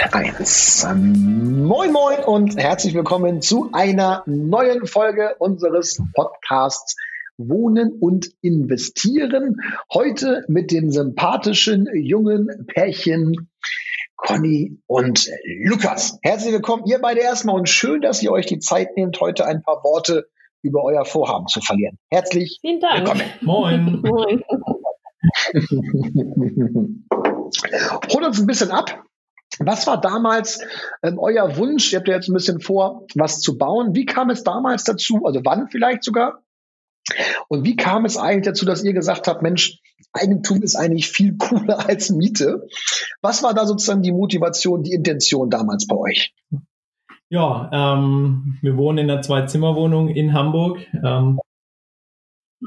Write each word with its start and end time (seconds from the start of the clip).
Eins. 0.00 0.86
Moin, 0.88 1.92
moin 1.92 2.24
und 2.24 2.56
herzlich 2.56 2.94
willkommen 2.94 3.42
zu 3.42 3.68
einer 3.72 4.22
neuen 4.26 4.86
Folge 4.86 5.36
unseres 5.38 6.02
Podcasts 6.14 6.96
Wohnen 7.36 7.92
und 8.00 8.30
Investieren. 8.40 9.58
Heute 9.92 10.44
mit 10.48 10.70
dem 10.72 10.90
sympathischen 10.90 11.86
jungen 11.94 12.66
Pärchen 12.66 13.50
Conny 14.16 14.78
und 14.86 15.28
Lukas. 15.64 16.18
Herzlich 16.22 16.54
willkommen, 16.54 16.84
ihr 16.86 16.98
beide 17.00 17.20
erstmal 17.20 17.56
und 17.56 17.68
schön, 17.68 18.00
dass 18.00 18.22
ihr 18.22 18.32
euch 18.32 18.46
die 18.46 18.58
Zeit 18.58 18.96
nehmt, 18.96 19.20
heute 19.20 19.46
ein 19.46 19.62
paar 19.62 19.84
Worte 19.84 20.28
über 20.62 20.82
euer 20.82 21.04
Vorhaben 21.04 21.46
zu 21.46 21.60
verlieren. 21.60 21.98
Herzlich 22.08 22.58
Vielen 22.62 22.80
Dank. 22.80 23.00
willkommen. 23.00 23.24
Moin. 23.42 24.00
Moin. 24.02 24.42
Holt 28.12 28.26
uns 28.26 28.40
ein 28.40 28.46
bisschen 28.46 28.70
ab. 28.70 29.04
Was 29.62 29.86
war 29.86 30.00
damals 30.00 30.60
ähm, 31.02 31.18
euer 31.18 31.56
Wunsch? 31.56 31.92
Ihr 31.92 31.98
habt 31.98 32.08
ja 32.08 32.14
jetzt 32.14 32.28
ein 32.28 32.34
bisschen 32.34 32.60
vor, 32.60 33.06
was 33.14 33.40
zu 33.40 33.58
bauen. 33.58 33.94
Wie 33.94 34.06
kam 34.06 34.30
es 34.30 34.42
damals 34.42 34.84
dazu? 34.84 35.24
Also 35.24 35.40
wann 35.44 35.68
vielleicht 35.68 36.02
sogar? 36.02 36.42
Und 37.48 37.64
wie 37.64 37.76
kam 37.76 38.04
es 38.04 38.16
eigentlich 38.16 38.46
dazu, 38.46 38.64
dass 38.64 38.84
ihr 38.84 38.94
gesagt 38.94 39.28
habt, 39.28 39.42
Mensch, 39.42 39.80
Eigentum 40.12 40.62
ist 40.62 40.76
eigentlich 40.76 41.08
viel 41.08 41.36
cooler 41.36 41.78
als 41.88 42.10
Miete? 42.10 42.66
Was 43.20 43.42
war 43.42 43.52
da 43.52 43.66
sozusagen 43.66 44.02
die 44.02 44.12
Motivation, 44.12 44.82
die 44.82 44.92
Intention 44.92 45.50
damals 45.50 45.86
bei 45.86 45.96
euch? 45.96 46.34
Ja, 47.28 47.70
ähm, 47.72 48.58
wir 48.62 48.76
wohnen 48.76 48.98
in 48.98 49.10
einer 49.10 49.22
Zwei-Zimmer-Wohnung 49.22 50.08
in 50.08 50.32
Hamburg. 50.32 50.78
Ähm, 51.04 51.38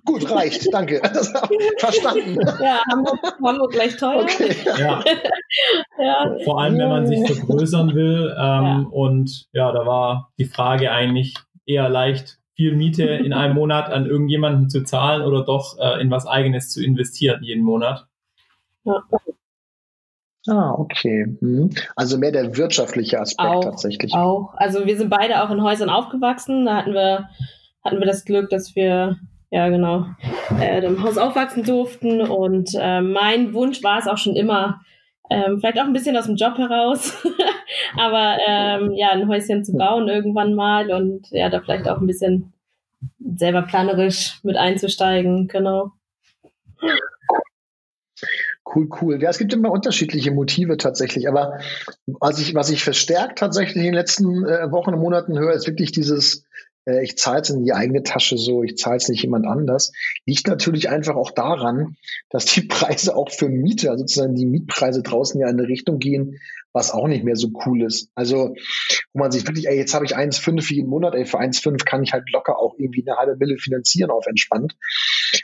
Gut, 0.05 0.29
reicht, 0.29 0.73
danke. 0.73 1.01
Das 1.13 1.33
hab 1.33 1.51
ich 1.51 1.59
verstanden. 1.79 2.39
Ja, 2.61 2.81
Hamburg, 2.91 3.19
Hamburg 3.43 3.71
gleich 3.71 3.95
teuer. 3.97 4.23
Okay. 4.23 4.55
ja, 4.77 5.03
Ja. 5.99 6.35
vor 6.43 6.59
allem, 6.61 6.77
wenn 6.79 6.89
man 6.89 7.07
sich 7.07 7.25
vergrößern 7.31 7.93
will. 7.93 8.33
Ähm, 8.37 8.63
Ja. 8.63 8.85
Und 8.91 9.47
ja, 9.53 9.71
da 9.71 9.85
war 9.85 10.31
die 10.39 10.45
Frage 10.45 10.91
eigentlich 10.91 11.35
eher 11.65 11.89
leicht, 11.89 12.39
viel 12.55 12.75
Miete 12.75 13.03
in 13.03 13.33
einem 13.33 13.53
Monat 13.61 13.89
an 13.91 14.05
irgendjemanden 14.07 14.69
zu 14.69 14.83
zahlen 14.83 15.21
oder 15.21 15.43
doch 15.45 15.77
äh, 15.79 16.01
in 16.01 16.09
was 16.09 16.25
Eigenes 16.25 16.69
zu 16.69 16.83
investieren 16.83 17.43
jeden 17.43 17.63
Monat. 17.63 18.07
Ah, 20.47 20.71
okay. 20.77 21.37
Hm. 21.39 21.69
Also 21.95 22.17
mehr 22.17 22.31
der 22.31 22.57
wirtschaftliche 22.57 23.19
Aspekt 23.19 23.49
Auch, 23.49 23.63
tatsächlich. 23.63 24.13
Auch. 24.13 24.53
Also 24.57 24.85
wir 24.85 24.97
sind 24.97 25.09
beide 25.09 25.41
auch 25.43 25.51
in 25.51 25.63
Häusern 25.63 25.89
aufgewachsen. 25.89 26.65
Da 26.65 26.75
hatten 26.77 26.93
wir, 26.93 27.29
hatten 27.83 27.99
wir 27.99 28.05
das 28.05 28.25
Glück, 28.25 28.49
dass 28.49 28.75
wir 28.75 29.17
ja 29.53 29.69
genau 29.69 30.07
äh, 30.59 30.83
im 30.83 31.03
Haus 31.03 31.19
aufwachsen 31.19 31.63
durften. 31.63 32.21
Und 32.21 32.71
äh, 32.73 33.01
mein 33.01 33.53
Wunsch 33.53 33.83
war 33.83 33.99
es 33.99 34.07
auch 34.07 34.17
schon 34.17 34.35
immer, 34.35 34.81
ähm, 35.29 35.59
vielleicht 35.59 35.79
auch 35.79 35.85
ein 35.85 35.93
bisschen 35.93 36.17
aus 36.17 36.25
dem 36.25 36.35
Job 36.35 36.57
heraus, 36.57 37.23
aber 37.97 38.37
ähm, 38.47 38.93
ja, 38.93 39.11
ein 39.11 39.27
Häuschen 39.27 39.63
zu 39.63 39.73
bauen 39.73 40.09
irgendwann 40.09 40.55
mal 40.55 40.91
und 40.91 41.29
ja, 41.29 41.49
da 41.49 41.61
vielleicht 41.61 41.87
auch 41.87 42.01
ein 42.01 42.07
bisschen 42.07 42.51
selber 43.35 43.61
planerisch 43.61 44.39
mit 44.41 44.57
einzusteigen, 44.57 45.47
genau. 45.47 45.91
Cool, 48.65 48.89
cool. 49.01 49.21
Ja, 49.21 49.29
es 49.29 49.37
gibt 49.37 49.53
immer 49.53 49.71
unterschiedliche 49.71 50.31
Motive 50.31 50.77
tatsächlich, 50.77 51.27
aber 51.29 51.59
was 52.07 52.39
ich, 52.39 52.55
was 52.55 52.71
ich 52.71 52.83
verstärkt 52.83 53.37
tatsächlich 53.37 53.77
in 53.77 53.83
den 53.83 53.93
letzten 53.93 54.45
äh, 54.45 54.71
Wochen 54.71 54.95
und 54.95 54.99
Monaten 54.99 55.37
höre, 55.37 55.53
ist 55.53 55.67
wirklich 55.67 55.91
dieses, 55.91 56.42
äh, 56.85 57.03
ich 57.03 57.17
zahle 57.17 57.41
es 57.41 57.49
in 57.49 57.63
die 57.63 57.73
eigene 57.73 58.03
Tasche 58.03 58.37
so, 58.37 58.63
ich 58.63 58.77
zahle 58.77 58.97
es 58.97 59.09
nicht 59.09 59.23
jemand 59.23 59.45
anders. 59.45 59.91
Liegt 60.25 60.47
natürlich 60.47 60.89
einfach 60.89 61.15
auch 61.15 61.31
daran, 61.31 61.95
dass 62.29 62.45
die 62.45 62.61
Preise 62.67 63.15
auch 63.15 63.31
für 63.31 63.49
Mieter, 63.49 63.97
sozusagen 63.97 64.35
die 64.35 64.45
Mietpreise 64.45 65.03
draußen 65.03 65.39
ja 65.39 65.47
in 65.49 65.59
eine 65.59 65.67
Richtung 65.67 65.99
gehen, 65.99 66.39
was 66.73 66.91
auch 66.91 67.07
nicht 67.07 67.23
mehr 67.23 67.35
so 67.35 67.49
cool 67.65 67.83
ist. 67.83 68.09
Also, 68.15 68.55
wo 69.13 69.19
man 69.19 69.31
sich 69.31 69.45
wirklich, 69.45 69.67
ey, 69.67 69.77
jetzt 69.77 69.93
habe 69.93 70.05
ich 70.05 70.17
1,5 70.17 70.73
jeden 70.73 70.89
Monat, 70.89 71.13
ey, 71.13 71.25
für 71.25 71.39
1,5 71.39 71.85
kann 71.85 72.03
ich 72.03 72.13
halt 72.13 72.29
locker 72.31 72.57
auch 72.57 72.73
irgendwie 72.77 73.05
eine 73.07 73.17
halbe 73.17 73.37
Mille 73.37 73.57
finanzieren 73.57 74.09
auf 74.09 74.25
entspannt. 74.25 74.75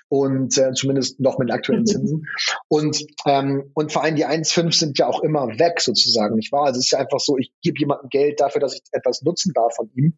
Und 0.07 0.57
äh, 0.57 0.73
zumindest 0.73 1.19
noch 1.19 1.38
mit 1.38 1.51
aktuellen 1.51 1.85
Zinsen. 1.85 2.27
Und, 2.67 3.06
ähm, 3.27 3.69
und 3.75 3.91
vor 3.91 4.03
allem 4.03 4.16
die 4.16 4.25
1,5 4.25 4.73
sind 4.73 4.97
ja 4.97 5.07
auch 5.07 5.21
immer 5.21 5.47
weg 5.59 5.81
sozusagen, 5.81 6.35
nicht 6.35 6.51
wahr? 6.51 6.66
Also 6.66 6.79
es 6.79 6.85
ist 6.85 6.91
ja 6.91 7.00
einfach 7.00 7.19
so, 7.19 7.38
ich 7.38 7.51
gebe 7.61 7.79
jemandem 7.79 8.09
Geld 8.09 8.39
dafür, 8.39 8.59
dass 8.59 8.73
ich 8.73 8.81
etwas 8.91 9.21
nutzen 9.21 9.53
darf 9.53 9.75
von 9.75 9.91
ihm. 9.95 10.17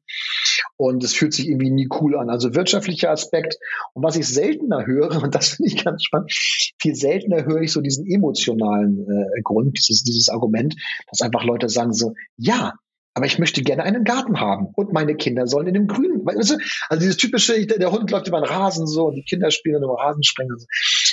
Und 0.77 1.03
es 1.11 1.17
fühlt 1.17 1.33
sich 1.33 1.47
irgendwie 1.47 1.71
nie 1.71 1.87
cool 1.99 2.17
an. 2.17 2.29
Also 2.29 2.55
wirtschaftlicher 2.55 3.11
Aspekt. 3.11 3.57
Und 3.93 4.03
was 4.03 4.15
ich 4.15 4.27
seltener 4.27 4.85
höre, 4.85 5.21
und 5.23 5.35
das 5.35 5.49
finde 5.49 5.71
ich 5.71 5.83
ganz 5.83 6.03
spannend, 6.03 6.31
viel 6.31 6.95
seltener 6.95 7.45
höre 7.45 7.61
ich 7.61 7.71
so 7.71 7.81
diesen 7.81 8.05
emotionalen 8.05 8.99
äh, 8.99 9.41
Grund, 9.41 9.77
dieses, 9.77 10.03
dieses 10.03 10.29
Argument, 10.29 10.75
dass 11.09 11.21
einfach 11.21 11.43
Leute 11.43 11.69
sagen 11.69 11.93
so, 11.93 12.13
ja, 12.37 12.73
aber 13.13 13.25
ich 13.25 13.39
möchte 13.39 13.61
gerne 13.61 13.83
einen 13.83 14.05
Garten 14.05 14.39
haben 14.39 14.67
und 14.73 14.93
meine 14.93 15.15
Kinder 15.15 15.45
sollen 15.45 15.67
in 15.67 15.73
dem 15.73 15.87
Grünen. 15.87 16.25
Weißt 16.25 16.51
du, 16.51 16.57
also 16.87 17.01
dieses 17.01 17.17
typische, 17.17 17.65
der, 17.67 17.91
Hund 17.91 18.09
läuft 18.09 18.29
über 18.29 18.39
den 18.39 18.49
Rasen 18.49 18.87
so 18.87 19.07
und 19.07 19.15
die 19.15 19.23
Kinder 19.23 19.51
spielen 19.51 19.83
über 19.83 19.99
Rasenspringen. 19.99 20.57
So. 20.57 20.65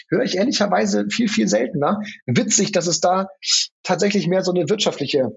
Höre 0.08 0.22
ich 0.22 0.36
ehrlicherweise 0.36 1.06
viel, 1.10 1.28
viel 1.28 1.48
seltener. 1.48 2.00
Witzig, 2.26 2.70
dass 2.70 2.86
es 2.86 3.00
da 3.00 3.28
tatsächlich 3.82 4.28
mehr 4.28 4.44
so 4.44 4.52
eine 4.52 4.68
wirtschaftliche 4.68 5.32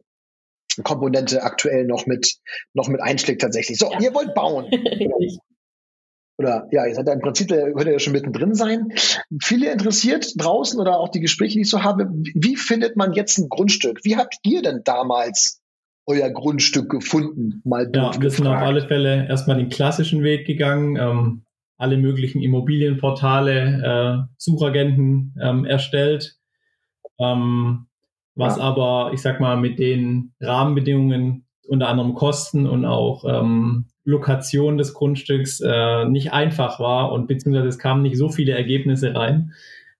Komponente 0.83 1.43
aktuell 1.43 1.85
noch 1.85 2.05
mit, 2.05 2.35
noch 2.73 2.87
mit 2.87 3.01
einschlägt 3.01 3.41
tatsächlich. 3.41 3.77
So, 3.77 3.91
Ja. 3.91 3.99
ihr 3.99 4.13
wollt 4.13 4.33
bauen. 4.33 4.67
Oder 6.37 6.67
ja, 6.71 6.87
ihr 6.87 6.95
seid 6.95 7.05
ja 7.07 7.13
im 7.13 7.19
Prinzip, 7.19 7.51
ihr 7.51 7.71
könnt 7.73 7.87
ja 7.87 7.99
schon 7.99 8.13
mittendrin 8.13 8.55
sein. 8.55 8.91
Viele 9.43 9.71
interessiert 9.71 10.33
draußen 10.37 10.79
oder 10.79 10.97
auch 10.97 11.09
die 11.09 11.19
Gespräche, 11.19 11.55
die 11.55 11.61
ich 11.61 11.69
so 11.69 11.83
habe, 11.83 12.09
wie 12.09 12.55
findet 12.55 12.97
man 12.97 13.13
jetzt 13.13 13.37
ein 13.37 13.47
Grundstück? 13.47 13.99
Wie 14.03 14.17
habt 14.17 14.37
ihr 14.43 14.63
denn 14.63 14.81
damals 14.83 15.61
euer 16.07 16.31
Grundstück 16.31 16.89
gefunden? 16.89 17.61
Mal 17.63 17.91
Ja, 17.93 18.19
wir 18.19 18.31
sind 18.31 18.47
auf 18.47 18.57
alle 18.57 18.87
Fälle 18.87 19.27
erstmal 19.27 19.57
den 19.57 19.69
klassischen 19.69 20.23
Weg 20.23 20.47
gegangen, 20.47 20.95
ähm, 20.95 21.45
alle 21.77 21.97
möglichen 21.97 22.41
Immobilienportale, 22.41 24.25
äh, 24.27 24.33
Suchagenten 24.37 25.35
ähm, 25.39 25.65
erstellt, 25.65 26.37
ähm, 27.19 27.85
was 28.35 28.57
Ja. 28.57 28.63
aber, 28.63 29.11
ich 29.13 29.21
sag 29.21 29.39
mal, 29.39 29.57
mit 29.57 29.79
den 29.79 30.33
Rahmenbedingungen, 30.39 31.45
unter 31.67 31.87
anderem 31.87 32.13
Kosten 32.15 32.67
und 32.67 32.85
auch 32.85 33.23
ähm, 33.25 33.85
Lokation 34.03 34.77
des 34.77 34.93
Grundstücks 34.93 35.61
äh, 35.61 36.05
nicht 36.05 36.33
einfach 36.33 36.79
war 36.79 37.11
und 37.11 37.27
beziehungsweise 37.27 37.67
es 37.67 37.77
kamen 37.77 38.01
nicht 38.01 38.17
so 38.17 38.29
viele 38.29 38.53
Ergebnisse 38.53 39.13
rein. 39.15 39.53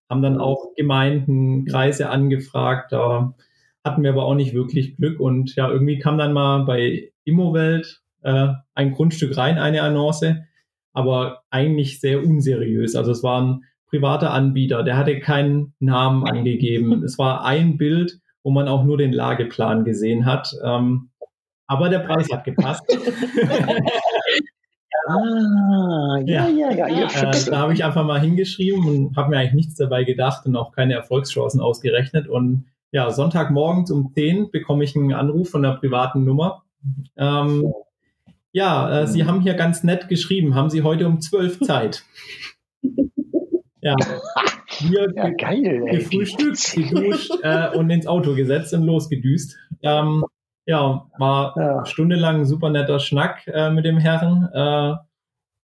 Haben 0.09 0.21
dann 0.21 0.37
auch 0.39 0.73
Gemeinden, 0.75 1.65
Kreise 1.65 2.09
angefragt, 2.09 2.91
da 2.91 3.35
hatten 3.83 4.03
wir 4.03 4.11
aber 4.11 4.25
auch 4.25 4.35
nicht 4.35 4.53
wirklich 4.53 4.97
Glück 4.97 5.19
und 5.19 5.55
ja, 5.55 5.69
irgendwie 5.69 5.99
kam 5.99 6.17
dann 6.17 6.33
mal 6.33 6.65
bei 6.65 7.11
Immowelt 7.23 8.01
äh, 8.23 8.49
ein 8.73 8.91
Grundstück 8.91 9.37
rein, 9.37 9.57
eine 9.57 9.81
Annonce, 9.83 10.43
aber 10.93 11.43
eigentlich 11.49 11.99
sehr 12.01 12.23
unseriös. 12.23 12.95
Also 12.95 13.11
es 13.11 13.23
war 13.23 13.41
ein 13.41 13.63
privater 13.91 14.31
Anbieter, 14.31 14.83
der 14.83 14.97
hatte 14.97 15.19
keinen 15.19 15.73
Namen 15.79 16.25
angegeben. 16.25 17.03
es 17.03 17.19
war 17.19 17.45
ein 17.45 17.77
Bild, 17.77 18.19
wo 18.41 18.49
man 18.49 18.67
auch 18.67 18.83
nur 18.83 18.97
den 18.97 19.13
Lageplan 19.13 19.83
gesehen 19.83 20.25
hat. 20.25 20.55
Ähm, 20.63 21.09
aber 21.67 21.89
der 21.89 21.99
Preis 21.99 22.27
hat 22.31 22.43
gepasst. 22.43 22.83
Ah, 25.07 26.19
ja, 26.25 26.47
ja, 26.47 26.71
ja, 26.71 26.87
ihr 26.87 27.05
Äh, 27.05 27.49
da 27.49 27.57
habe 27.57 27.73
ich 27.73 27.83
einfach 27.83 28.05
mal 28.05 28.21
hingeschrieben 28.21 28.85
und 28.85 29.17
habe 29.17 29.31
mir 29.31 29.39
eigentlich 29.39 29.53
nichts 29.53 29.75
dabei 29.75 30.03
gedacht 30.03 30.45
und 30.45 30.55
auch 30.55 30.71
keine 30.71 30.93
Erfolgschancen 30.93 31.59
ausgerechnet. 31.59 32.27
Und 32.27 32.65
ja, 32.91 33.09
Sonntagmorgens 33.09 33.89
um 33.89 34.13
10 34.13 34.51
bekomme 34.51 34.83
ich 34.83 34.95
einen 34.95 35.13
Anruf 35.13 35.49
von 35.49 35.65
einer 35.65 35.75
privaten 35.75 36.23
Nummer. 36.23 36.63
Ähm, 37.17 37.73
ja, 38.51 39.01
äh, 39.01 39.07
Sie 39.07 39.25
haben 39.25 39.41
hier 39.41 39.55
ganz 39.55 39.83
nett 39.83 40.07
geschrieben, 40.07 40.53
haben 40.53 40.69
Sie 40.69 40.83
heute 40.83 41.07
um 41.07 41.19
12 41.19 41.61
Zeit? 41.61 42.03
ja, 43.81 43.95
wir 44.79 45.11
Ja, 45.15 45.29
geil, 45.29 45.83
ey. 45.87 45.97
gefrühstückt, 45.97 46.73
geduscht 46.75 47.31
äh, 47.43 47.75
und 47.75 47.89
ins 47.89 48.07
Auto 48.07 48.35
gesetzt 48.35 48.73
und 48.73 48.83
losgedüst. 48.83 49.57
Ähm, 49.81 50.23
ja, 50.65 51.07
war 51.17 51.55
Ja. 51.57 51.85
stundenlang 51.85 52.41
ein 52.41 52.45
super 52.45 52.69
netter 52.69 52.99
Schnack 52.99 53.47
äh, 53.47 53.69
mit 53.71 53.85
dem 53.85 53.97
Herrn. 53.97 54.49
Äh, 54.53 54.95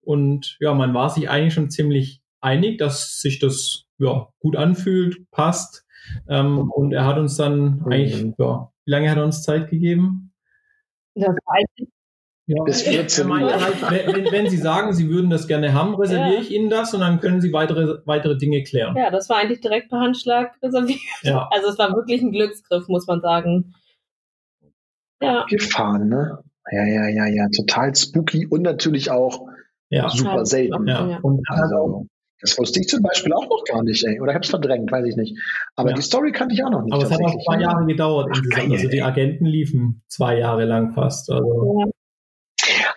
und 0.01 0.57
ja, 0.59 0.73
man 0.73 0.93
war 0.93 1.09
sich 1.09 1.29
eigentlich 1.29 1.53
schon 1.53 1.69
ziemlich 1.69 2.21
einig, 2.41 2.77
dass 2.77 3.19
sich 3.21 3.39
das 3.39 3.85
ja, 3.97 4.27
gut 4.39 4.55
anfühlt, 4.55 5.29
passt. 5.31 5.85
Ähm, 6.29 6.69
und 6.71 6.93
er 6.93 7.05
hat 7.05 7.17
uns 7.17 7.35
dann 7.37 7.83
eigentlich, 7.89 8.23
Mhm. 8.23 8.35
ja, 8.37 8.71
wie 8.85 8.91
lange 8.91 9.09
hat 9.09 9.17
er 9.17 9.25
uns 9.25 9.41
Zeit 9.43 9.69
gegeben? 9.69 10.31
Das 11.15 11.27
war 11.29 11.55
eigentlich 11.55 11.89
Ja, 12.47 12.63
bis 12.63 12.83
14 12.83 13.27
Uhr. 13.27 13.39
Halt, 13.39 13.81
wenn, 14.07 14.31
wenn, 14.31 14.49
Sie 14.49 14.57
sagen, 14.57 14.93
Sie 14.93 15.09
würden 15.09 15.31
das 15.31 15.47
gerne 15.47 15.73
haben, 15.73 15.95
reserviere 15.95 16.35
ja. 16.35 16.41
ich 16.41 16.51
Ihnen 16.51 16.69
das 16.69 16.93
und 16.93 16.99
dann 16.99 17.19
können 17.19 17.41
Sie 17.41 17.51
weitere, 17.51 18.01
weitere 18.05 18.37
Dinge 18.37 18.63
klären. 18.63 18.95
Ja, 18.95 19.09
das 19.09 19.29
war 19.29 19.37
eigentlich 19.37 19.61
direkt 19.61 19.89
per 19.89 19.99
Handschlag 19.99 20.51
reserviert. 20.61 20.99
Ja. 21.23 21.49
Also 21.51 21.69
es 21.69 21.79
war 21.79 21.95
wirklich 21.95 22.21
ein 22.21 22.31
Glücksgriff, 22.31 22.87
muss 22.87 23.07
man 23.07 23.21
sagen. 23.21 23.73
Ja. 25.21 25.45
Gefahren, 25.49 26.07
ne? 26.07 26.43
Ja, 26.71 26.85
ja, 26.85 27.07
ja, 27.07 27.25
ja. 27.25 27.47
Total 27.55 27.95
spooky 27.95 28.45
und 28.45 28.61
natürlich 28.61 29.09
auch 29.09 29.47
ja. 29.89 30.07
super 30.09 30.45
selten. 30.45 30.87
Ja. 30.87 31.19
Und 31.23 31.41
also, 31.49 32.05
das 32.41 32.57
wusste 32.59 32.79
ich 32.79 32.87
zum 32.87 33.01
Beispiel 33.01 33.33
auch 33.33 33.49
noch 33.49 33.63
gar 33.67 33.81
nicht, 33.81 34.03
ey. 34.05 34.19
Oder 34.19 34.31
ich 34.31 34.35
habe 34.35 34.43
es 34.43 34.49
verdrängt, 34.49 34.91
weiß 34.91 35.05
ich 35.07 35.15
nicht. 35.15 35.35
Aber 35.75 35.89
ja. 35.89 35.95
die 35.95 36.01
Story 36.03 36.31
kannte 36.31 36.53
ich 36.53 36.63
auch 36.63 36.69
noch 36.69 36.83
nicht. 36.83 36.93
Aber 36.93 37.03
es 37.03 37.11
hat 37.11 37.21
auch 37.21 37.43
zwei 37.43 37.59
Jahre 37.59 37.85
gedauert. 37.87 38.29
Ach, 38.31 38.41
geil, 38.51 38.71
also 38.71 38.87
die 38.87 39.01
Agenten 39.01 39.45
liefen 39.45 40.03
zwei 40.07 40.37
Jahre 40.37 40.65
lang 40.65 40.93
fast. 40.93 41.31
Also. 41.31 41.91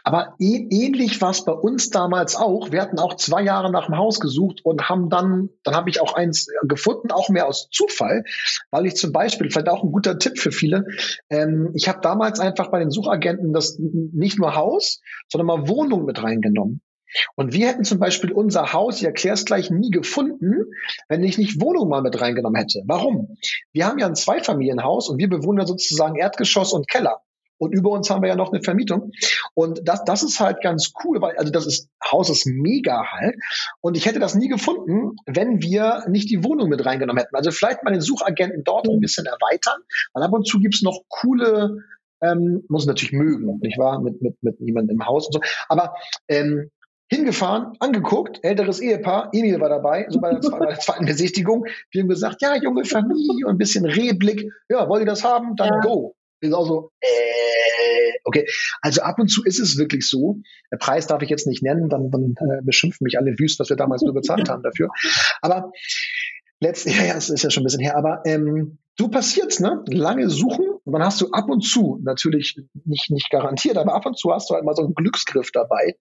Aber 0.09 0.37
ähnlich 0.39 1.21
war 1.21 1.33
es 1.33 1.45
bei 1.45 1.53
uns 1.53 1.91
damals 1.91 2.35
auch. 2.35 2.73
Wir 2.73 2.81
hatten 2.81 2.99
auch 2.99 3.17
zwei 3.17 3.43
Jahre 3.43 3.71
nach 3.71 3.89
dem 3.89 3.99
Haus 3.99 4.21
gesucht 4.21 4.65
und 4.65 4.89
haben 4.89 5.11
dann, 5.11 5.51
dann 5.65 5.77
habe 5.77 5.91
ich 5.91 6.01
auch 6.01 6.15
eins 6.15 6.47
gefunden, 6.63 7.11
auch 7.11 7.29
mehr 7.29 7.47
aus 7.47 7.69
Zufall, 7.71 8.25
weil 8.71 8.87
ich 8.87 8.97
zum 8.97 9.13
Beispiel, 9.13 9.51
vielleicht 9.51 9.69
auch 9.69 9.85
ein 9.85 9.93
guter 9.93 10.19
Tipp 10.19 10.39
für 10.39 10.51
viele, 10.51 10.87
ähm, 11.29 11.73
ich 11.75 11.91
habe 11.91 12.01
damals 12.01 12.41
einfach 12.41 12.71
bei 12.71 12.79
den 12.79 12.91
Suchagenten 12.91 13.53
das 13.53 13.79
nicht 13.79 14.39
nur 14.39 14.55
Haus, 14.55 15.03
sondern 15.29 15.47
mal 15.47 15.69
Wohnung 15.69 16.07
mit 16.07 16.23
reingenommen. 16.23 16.81
Und 17.35 17.53
wir 17.53 17.69
hätten 17.69 17.85
zum 17.85 17.99
Beispiel 17.99 18.33
unser 18.33 18.73
Haus, 18.73 18.97
ich 18.97 19.05
erkläre 19.05 19.35
es 19.35 19.45
gleich, 19.45 19.69
nie 19.69 19.91
gefunden, 19.91 20.73
wenn 21.11 21.23
ich 21.23 21.37
nicht 21.37 21.61
Wohnung 21.61 21.91
mal 21.91 22.01
mit 22.01 22.19
reingenommen 22.19 22.59
hätte. 22.59 22.83
Warum? 22.87 23.37
Wir 23.75 23.87
haben 23.87 23.99
ja 23.99 24.07
ein 24.07 24.15
Zweifamilienhaus 24.15 25.11
und 25.11 25.19
wir 25.19 25.29
bewohnen 25.29 25.59
ja 25.61 25.67
sozusagen 25.67 26.17
Erdgeschoss 26.17 26.73
und 26.73 26.89
Keller. 26.89 27.21
Und 27.59 27.73
über 27.73 27.91
uns 27.91 28.09
haben 28.09 28.23
wir 28.23 28.29
ja 28.29 28.37
noch 28.37 28.53
eine 28.53 28.63
Vermietung. 28.63 29.13
Und 29.55 29.81
das, 29.85 30.05
das 30.05 30.23
ist 30.23 30.41
halt 30.41 30.63
ganz 30.63 30.93
cool, 31.05 31.21
weil, 31.21 31.37
also 31.37 31.53
das 31.53 31.67
ist, 31.67 31.89
Haus 32.11 32.31
ist 32.31 32.47
mega 32.47 33.05
halt. 33.11 33.37
Und 33.81 33.97
ich 33.97 34.07
hätte 34.07 34.21
das 34.21 34.35
nie 34.35 34.49
gefunden, 34.49 35.17
wenn 35.27 35.61
wir 35.61 36.05
nicht 36.09 36.31
die 36.31 36.45
Wohnung 36.45 36.69
mit 36.69 36.85
reingenommen 36.85 37.21
hätten. 37.21 37.37
Also 37.37 37.51
vielleicht 37.51 37.83
mal 37.85 37.93
den 37.93 38.01
Suchagenten 38.01 38.65
dort 38.65 38.89
ein 38.89 39.01
bisschen 39.01 39.27
erweitern, 39.27 39.81
weil 40.13 40.23
ab 40.23 40.33
und 40.33 40.47
zu 40.47 40.61
gibt's 40.61 40.83
noch 40.83 41.03
coole, 41.09 41.79
ähm, 42.21 42.65
muss 42.69 42.87
natürlich 42.87 43.13
mögen, 43.13 43.59
nicht 43.61 43.79
wahr? 43.79 44.01
Mit, 44.01 44.23
mit, 44.23 44.37
mit 44.43 44.59
jemandem 44.61 44.97
im 44.97 45.07
Haus 45.07 45.27
und 45.27 45.35
so. 45.35 45.41
Aber 45.69 45.95
ähm, 46.29 46.71
hingefahren, 47.11 47.73
angeguckt, 47.81 48.41
älteres 48.43 48.81
Ehepaar, 48.81 49.31
Emil 49.33 49.61
war 49.61 49.69
dabei, 49.69 50.07
so 50.09 50.21
bei 50.21 50.35
der, 50.35 50.51
bei 50.51 50.67
der 50.67 50.79
zweiten 50.79 51.07
Besichtigung. 51.07 51.67
Wir 51.91 52.03
haben 52.03 52.09
gesagt, 52.09 52.43
ja, 52.43 52.55
junge 52.57 52.85
Familie 52.85 53.47
und 53.47 53.55
ein 53.55 53.59
bisschen 53.59 53.85
Rehblick. 53.85 54.51
Ja, 54.69 54.89
wollt 54.89 55.03
ihr 55.03 55.07
das 55.07 55.25
haben? 55.25 55.57
Dann 55.57 55.69
ja. 55.69 55.81
go. 55.81 56.15
Sind 56.41 56.55
auch 56.55 56.67
so, 56.67 56.91
äh, 57.01 58.19
okay. 58.25 58.47
Also 58.81 59.03
ab 59.03 59.19
und 59.19 59.29
zu 59.29 59.45
ist 59.45 59.59
es 59.59 59.79
wirklich 59.79 60.09
so. 60.09 60.41
Der 60.71 60.77
Preis 60.77 61.07
darf 61.07 61.23
ich 61.23 61.31
jetzt 61.31 61.47
nicht 61.47 61.63
nennen, 61.63 61.89
dann, 61.89 62.11
dann 62.11 62.35
äh, 62.37 62.63
beschimpfen 62.63 63.05
mich 63.05 63.19
alle 63.19 63.35
wüst, 63.39 63.59
was 63.59 63.71
wir 63.71 63.77
damals 63.77 64.03
nur 64.03 64.15
bezahlt 64.15 64.49
haben 64.49 64.63
dafür. 64.63 64.89
Aber 65.41 65.73
letztlich, 66.61 66.97
ja, 66.99 67.07
ja, 67.07 67.15
das 67.15 67.31
ist 67.31 67.43
ja 67.43 67.51
schon 67.51 67.63
ein 67.63 67.65
bisschen 67.65 67.83
her, 67.83 67.97
aber 67.97 68.23
ähm, 68.25 68.79
so 68.99 69.09
passiert's, 69.09 69.61
ne? 69.61 69.85
Lange 69.89 70.29
suchen 70.29 70.67
und 70.85 70.93
dann 70.93 71.05
hast 71.05 71.21
du 71.21 71.31
ab 71.31 71.49
und 71.49 71.61
zu, 71.63 72.01
natürlich 72.03 72.61
nicht, 72.85 73.11
nicht 73.11 73.31
garantiert, 73.31 73.77
aber 73.77 73.95
ab 73.95 74.07
und 74.07 74.19
zu 74.19 74.33
hast 74.33 74.51
du 74.51 74.55
halt 74.55 74.65
mal 74.65 74.75
so 74.75 74.85
einen 74.85 74.95
Glücksgriff 74.95 75.53
dabei, 75.53 75.95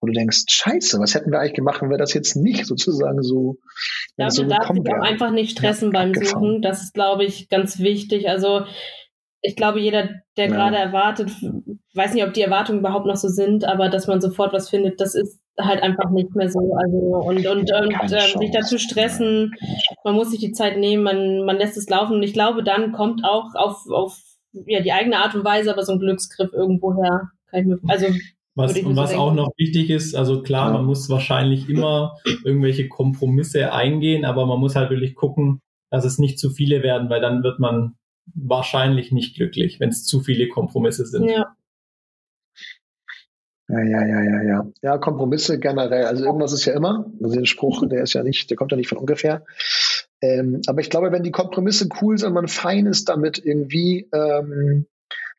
wo 0.00 0.06
du 0.06 0.12
denkst, 0.12 0.44
scheiße, 0.48 1.00
was 1.00 1.14
hätten 1.14 1.32
wir 1.32 1.40
eigentlich 1.40 1.54
gemacht, 1.54 1.82
wenn 1.82 1.90
wir 1.90 1.98
das 1.98 2.14
jetzt 2.14 2.36
nicht 2.36 2.66
sozusagen 2.66 3.22
so. 3.22 3.58
Ja, 4.16 4.30
so 4.30 4.42
man 4.42 4.50
darf 4.50 4.68
sich 4.68 4.94
auch 4.94 5.02
einfach 5.02 5.30
nicht 5.30 5.58
stressen 5.58 5.92
ja, 5.92 6.00
beim. 6.00 6.14
Suchen. 6.14 6.62
Das 6.62 6.82
ist, 6.82 6.94
glaube 6.94 7.24
ich, 7.24 7.48
ganz 7.48 7.80
wichtig. 7.80 8.28
Also 8.28 8.64
ich 9.46 9.56
glaube, 9.56 9.80
jeder, 9.80 10.08
der 10.36 10.46
ja. 10.46 10.50
gerade 10.50 10.76
erwartet, 10.76 11.30
weiß 11.94 12.14
nicht, 12.14 12.24
ob 12.24 12.34
die 12.34 12.42
Erwartungen 12.42 12.80
überhaupt 12.80 13.06
noch 13.06 13.16
so 13.16 13.28
sind, 13.28 13.64
aber 13.64 13.88
dass 13.88 14.06
man 14.06 14.20
sofort 14.20 14.52
was 14.52 14.68
findet, 14.68 15.00
das 15.00 15.14
ist 15.14 15.40
halt 15.58 15.82
einfach 15.82 16.10
nicht 16.10 16.34
mehr 16.34 16.50
so. 16.50 16.74
Also 16.74 16.96
und 16.96 17.46
und, 17.46 17.72
und 17.72 18.12
äh, 18.12 18.38
sich 18.38 18.50
dazu 18.52 18.78
stressen, 18.78 19.52
man 20.04 20.14
muss 20.14 20.30
sich 20.30 20.40
die 20.40 20.52
Zeit 20.52 20.78
nehmen, 20.78 21.02
man, 21.02 21.44
man 21.44 21.56
lässt 21.56 21.76
es 21.76 21.88
laufen. 21.88 22.16
Und 22.16 22.22
ich 22.22 22.32
glaube, 22.32 22.62
dann 22.62 22.92
kommt 22.92 23.24
auch 23.24 23.54
auf, 23.54 23.88
auf 23.88 24.18
ja, 24.52 24.80
die 24.80 24.92
eigene 24.92 25.18
Art 25.18 25.34
und 25.34 25.44
Weise, 25.44 25.72
aber 25.72 25.84
so 25.84 25.92
ein 25.92 26.00
Glücksgriff 26.00 26.52
irgendwo 26.52 26.94
her. 26.94 27.30
Kann 27.50 27.60
ich 27.60 27.66
mir, 27.66 27.78
also 27.86 28.06
was, 28.54 28.76
und 28.78 28.96
was 28.96 29.14
auch 29.14 29.34
noch 29.34 29.50
wichtig 29.58 29.90
ist, 29.90 30.14
also 30.14 30.42
klar, 30.42 30.68
ja. 30.68 30.78
man 30.78 30.86
muss 30.86 31.10
wahrscheinlich 31.10 31.68
immer 31.68 32.16
irgendwelche 32.44 32.88
Kompromisse 32.88 33.72
eingehen, 33.72 34.24
aber 34.24 34.46
man 34.46 34.58
muss 34.58 34.76
halt 34.76 34.88
wirklich 34.88 35.14
gucken, 35.14 35.60
dass 35.90 36.06
es 36.06 36.18
nicht 36.18 36.38
zu 36.38 36.50
viele 36.50 36.82
werden, 36.82 37.10
weil 37.10 37.20
dann 37.20 37.42
wird 37.42 37.60
man 37.60 37.96
wahrscheinlich 38.34 39.12
nicht 39.12 39.36
glücklich, 39.36 39.80
wenn 39.80 39.90
es 39.90 40.04
zu 40.04 40.20
viele 40.20 40.48
Kompromisse 40.48 41.06
sind. 41.06 41.28
Ja. 41.28 41.56
Ja, 43.68 43.82
ja, 43.82 44.06
ja, 44.06 44.22
ja, 44.22 44.42
ja. 44.42 44.66
Ja, 44.80 44.98
Kompromisse 44.98 45.58
generell. 45.58 46.04
Also 46.04 46.24
irgendwas 46.24 46.52
ist 46.52 46.66
ja 46.66 46.74
immer. 46.74 47.10
Also 47.20 47.34
der 47.34 47.46
Spruch, 47.46 47.84
der 47.88 48.04
ist 48.04 48.12
ja 48.12 48.22
nicht, 48.22 48.48
der 48.48 48.56
kommt 48.56 48.70
ja 48.70 48.76
nicht 48.76 48.88
von 48.88 48.98
ungefähr. 48.98 49.44
Ähm, 50.20 50.60
aber 50.66 50.80
ich 50.80 50.88
glaube, 50.88 51.10
wenn 51.10 51.24
die 51.24 51.32
Kompromisse 51.32 51.88
cool 52.00 52.16
sind, 52.16 52.32
man 52.32 52.46
fein 52.46 52.86
ist 52.86 53.08
damit 53.08 53.44
irgendwie, 53.44 54.08
ähm, 54.12 54.86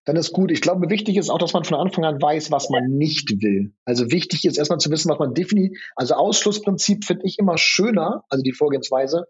dann 0.08 0.16
ist 0.16 0.32
gut. 0.32 0.52
Ich 0.52 0.62
glaube, 0.62 0.90
wichtig 0.90 1.18
ist 1.18 1.30
auch, 1.30 1.38
dass 1.38 1.52
man 1.52 1.66
von 1.66 1.78
Anfang 1.78 2.06
an 2.06 2.22
weiß, 2.22 2.50
was 2.50 2.70
man 2.70 2.86
nicht 2.86 3.42
will. 3.42 3.74
Also 3.84 4.10
wichtig 4.10 4.46
ist 4.46 4.58
erstmal 4.58 4.80
zu 4.80 4.90
wissen, 4.90 5.12
was 5.12 5.20
man 5.20 5.34
definitiv, 5.34 5.78
also 5.98 6.14
Ausschlussprinzip 6.14 7.04
finde 7.04 7.26
ich 7.26 7.38
immer 7.40 7.58
schöner, 7.58 8.24
also 8.30 8.42
die 8.42 8.54
Vorgehensweise, 8.54 9.26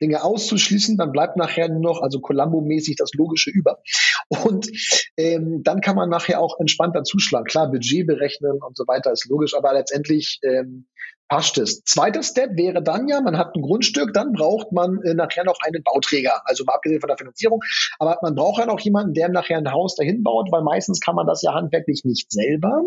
Dinge 0.00 0.22
auszuschließen, 0.22 0.96
dann 0.96 1.10
bleibt 1.10 1.36
nachher 1.36 1.68
nur 1.68 1.80
noch, 1.80 2.00
also 2.00 2.20
Columbo-mäßig 2.20 2.94
das 2.96 3.10
Logische 3.12 3.50
über. 3.50 3.82
Und 4.44 4.70
ähm, 5.16 5.64
dann 5.64 5.80
kann 5.80 5.96
man 5.96 6.08
nachher 6.08 6.40
auch 6.40 6.60
entspannter 6.60 7.02
zuschlagen. 7.02 7.46
Klar, 7.46 7.68
Budget 7.68 8.06
berechnen 8.06 8.60
und 8.62 8.76
so 8.76 8.86
weiter 8.86 9.10
ist 9.10 9.28
logisch, 9.28 9.56
aber 9.56 9.72
letztendlich 9.72 10.38
ähm, 10.44 10.86
passt 11.30 11.58
es. 11.58 11.82
Zweiter 11.84 12.22
Step 12.22 12.56
wäre 12.56 12.82
dann 12.82 13.08
ja, 13.08 13.20
man 13.20 13.38
hat 13.38 13.54
ein 13.54 13.62
Grundstück, 13.62 14.12
dann 14.12 14.32
braucht 14.32 14.72
man 14.72 15.00
äh, 15.04 15.14
nachher 15.14 15.44
noch 15.44 15.58
einen 15.64 15.82
Bauträger, 15.82 16.42
also 16.44 16.64
mal 16.64 16.74
abgesehen 16.74 17.00
von 17.00 17.08
der 17.08 17.16
Finanzierung, 17.16 17.60
aber 17.98 18.18
man 18.20 18.34
braucht 18.34 18.58
ja 18.58 18.66
noch 18.66 18.80
jemanden, 18.80 19.14
der 19.14 19.28
nachher 19.28 19.56
ein 19.56 19.72
Haus 19.72 19.94
dahin 19.94 20.22
baut, 20.24 20.48
weil 20.50 20.62
meistens 20.62 21.00
kann 21.00 21.14
man 21.14 21.26
das 21.26 21.40
ja 21.42 21.54
handwerklich 21.54 22.02
nicht 22.04 22.30
selber 22.32 22.82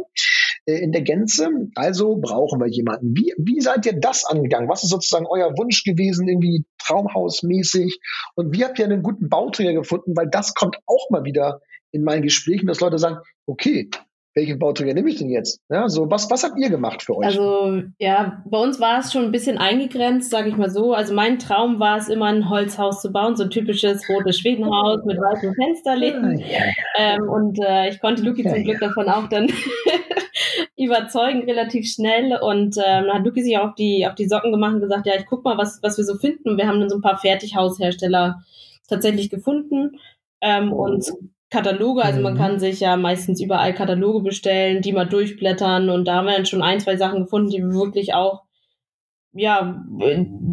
äh, 0.66 0.75
in 0.75 0.92
der 0.92 1.01
Gänze. 1.04 1.48
Also 1.75 2.18
brauchen 2.18 2.60
wir 2.60 2.68
jemanden. 2.68 3.16
Wie, 3.16 3.34
wie 3.38 3.62
seid 3.62 3.86
ihr 3.86 3.98
das 4.00 4.25
angegangen? 4.25 4.69
Was 4.69 4.84
ist 4.84 4.90
sozusagen 4.90 5.25
euer 5.25 5.57
Wunsch 5.57 5.86
gewesen, 5.86 6.28
irgendwie 6.28 6.66
traumhausmäßig? 6.86 7.98
Und 8.36 8.54
wie 8.54 8.66
habt 8.66 8.78
ihr 8.78 8.86
einen 8.86 9.04
guten 9.04 9.30
Bauträger 9.30 9.74
gefunden? 9.74 10.18
Weil 10.18 10.28
das 10.30 10.54
kommt 10.54 10.78
auch 10.86 11.10
mal 11.10 11.24
wieder 11.24 11.62
in 11.92 12.04
meinen 12.04 12.24
Gesprächen, 12.24 12.68
dass 12.68 12.81
Leute 12.81 12.98
sagen, 12.98 13.19
okay, 13.45 13.90
welchen 14.35 14.57
Bauträger 14.57 14.94
nehme 14.94 15.09
ich 15.09 15.18
denn 15.18 15.30
jetzt? 15.30 15.62
Ja, 15.69 15.88
so 15.89 16.09
was, 16.09 16.30
was 16.31 16.44
habt 16.44 16.57
ihr 16.57 16.69
gemacht 16.69 17.03
für 17.03 17.18
euch? 17.18 17.25
Also 17.25 17.83
ja, 18.00 18.44
bei 18.45 18.57
uns 18.57 18.80
war 18.80 19.00
es 19.00 19.12
schon 19.13 19.25
ein 19.25 19.31
bisschen 19.31 19.59
eingegrenzt, 19.59 20.31
sage 20.31 20.49
ich 20.49 20.57
mal 20.57 20.71
so. 20.71 20.94
Also 20.94 21.13
mein 21.13 21.37
Traum 21.37 21.80
war 21.80 21.97
es 21.97 22.09
immer 22.09 22.25
ein 22.25 22.49
Holzhaus 22.49 23.02
zu 23.02 23.11
bauen, 23.11 23.35
so 23.35 23.44
ein 23.44 23.52
typisches 23.52 24.07
rotes 24.09 24.40
Schwedenhaus 24.40 25.04
mit 25.06 25.18
weißen 25.18 25.54
Fensterläden. 25.54 26.40
Ja, 26.40 26.47
ja, 26.47 26.66
ja. 26.66 26.73
Ähm, 26.97 27.30
und 27.30 27.59
äh, 27.59 27.90
ich 27.90 27.99
konnte 27.99 28.23
Luki 28.23 28.44
zum 28.44 28.63
Glück 28.63 28.80
davon 28.80 29.07
auch 29.07 29.28
dann 29.30 29.52
überzeugen 30.78 31.44
relativ 31.44 31.87
schnell. 31.87 32.37
Und 32.42 32.78
ähm, 32.78 33.06
dann 33.06 33.13
hat 33.13 33.25
Luki 33.25 33.44
sich 33.44 33.57
auf 33.57 33.75
die 33.75 34.07
auf 34.07 34.16
die 34.16 34.28
Socken 34.28 34.52
gemacht 34.52 34.73
und 34.73 34.81
gesagt, 34.81 35.06
ja, 35.06 35.13
ich 35.16 35.28
guck 35.28 35.44
mal, 35.44 35.57
was 35.59 35.80
was 35.83 35.97
wir 35.97 36.06
so 36.06 36.16
finden. 36.16 36.49
Und 36.49 36.57
wir 36.57 36.68
haben 36.68 36.80
dann 36.80 36.90
so 36.90 36.97
ein 36.97 37.04
paar 37.04 37.19
Fertighaushersteller 37.19 38.42
tatsächlich 38.90 39.30
gefunden. 39.30 39.99
Ähm, 40.42 40.73
und 40.73 41.06
Kataloge, 41.54 42.04
also 42.04 42.19
man 42.19 42.33
mhm. 42.33 42.38
kann 42.38 42.60
sich 42.60 42.80
ja 42.80 42.98
meistens 42.98 43.40
überall 43.40 43.76
Kataloge 43.76 44.22
bestellen, 44.22 44.81
die 44.81 44.92
mal 44.92 45.06
durchblättern 45.06 45.92
und 45.92 46.06
da 46.07 46.16
haben 46.16 46.26
wir 46.26 46.33
dann 46.33 46.48
schon 46.48 46.64
ein, 46.64 46.80
zwei 46.80 46.98
Sachen 46.98 47.26
gefunden, 47.26 47.52
die 47.52 47.62
wirklich 47.62 48.16
auch 48.16 48.42
ja 49.33 49.83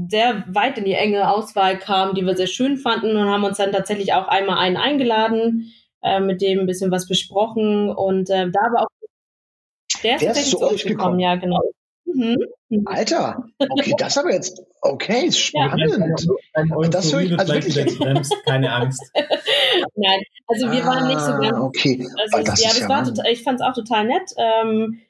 sehr 0.08 0.44
weit 0.48 0.76
in 0.76 0.84
die 0.84 0.92
enge 0.92 1.30
Auswahl 1.30 1.78
kamen, 1.78 2.14
die 2.14 2.26
wir 2.26 2.36
sehr 2.36 2.46
schön 2.46 2.76
fanden 2.76 3.16
und 3.16 3.30
haben 3.30 3.44
uns 3.44 3.56
dann 3.56 3.72
tatsächlich 3.72 4.12
auch 4.12 4.28
einmal 4.28 4.58
einen 4.58 4.76
eingeladen, 4.76 5.72
äh, 6.02 6.20
mit 6.20 6.42
dem 6.42 6.60
ein 6.60 6.66
bisschen 6.66 6.90
was 6.90 7.08
besprochen 7.08 7.88
und 7.88 8.28
äh, 8.28 8.50
da 8.50 8.60
aber 8.66 8.82
auch 8.82 8.88
der 10.04 10.16
ist, 10.16 10.22
der 10.22 10.32
ist 10.32 10.50
zu 10.50 10.60
euch 10.60 10.82
gekommen. 10.82 11.18
gekommen, 11.18 11.20
ja 11.20 11.36
genau. 11.36 11.62
Mhm. 12.14 12.36
mhm. 12.68 12.86
Alter, 12.86 13.44
okay, 13.58 13.94
das 13.98 14.18
aber 14.18 14.32
jetzt, 14.32 14.62
okay, 14.82 15.30
spannend. 15.32 16.26
Ja. 16.54 16.88
Das 16.88 17.12
höre 17.12 17.20
ich, 17.20 17.38
also 17.38 17.52
wirklich. 17.52 17.98
keine 18.46 18.72
Angst. 18.72 19.02
Nein, 19.96 20.20
also 20.46 20.70
wir 20.70 20.84
waren 20.84 21.08
nicht 21.08 21.20
so 21.20 21.32
ganz. 21.32 21.56
Ah, 21.56 21.62
okay, 21.62 22.06
also, 22.18 22.44
das 22.44 22.62
ja, 22.62 22.68
das 22.68 22.80
ja 22.80 22.88
war 22.88 23.04
total, 23.04 23.26
ich 23.30 23.42
fand 23.42 23.60
es 23.60 23.66
auch 23.66 23.74
total 23.74 24.06
nett. 24.06 24.30
Ähm, 24.36 25.00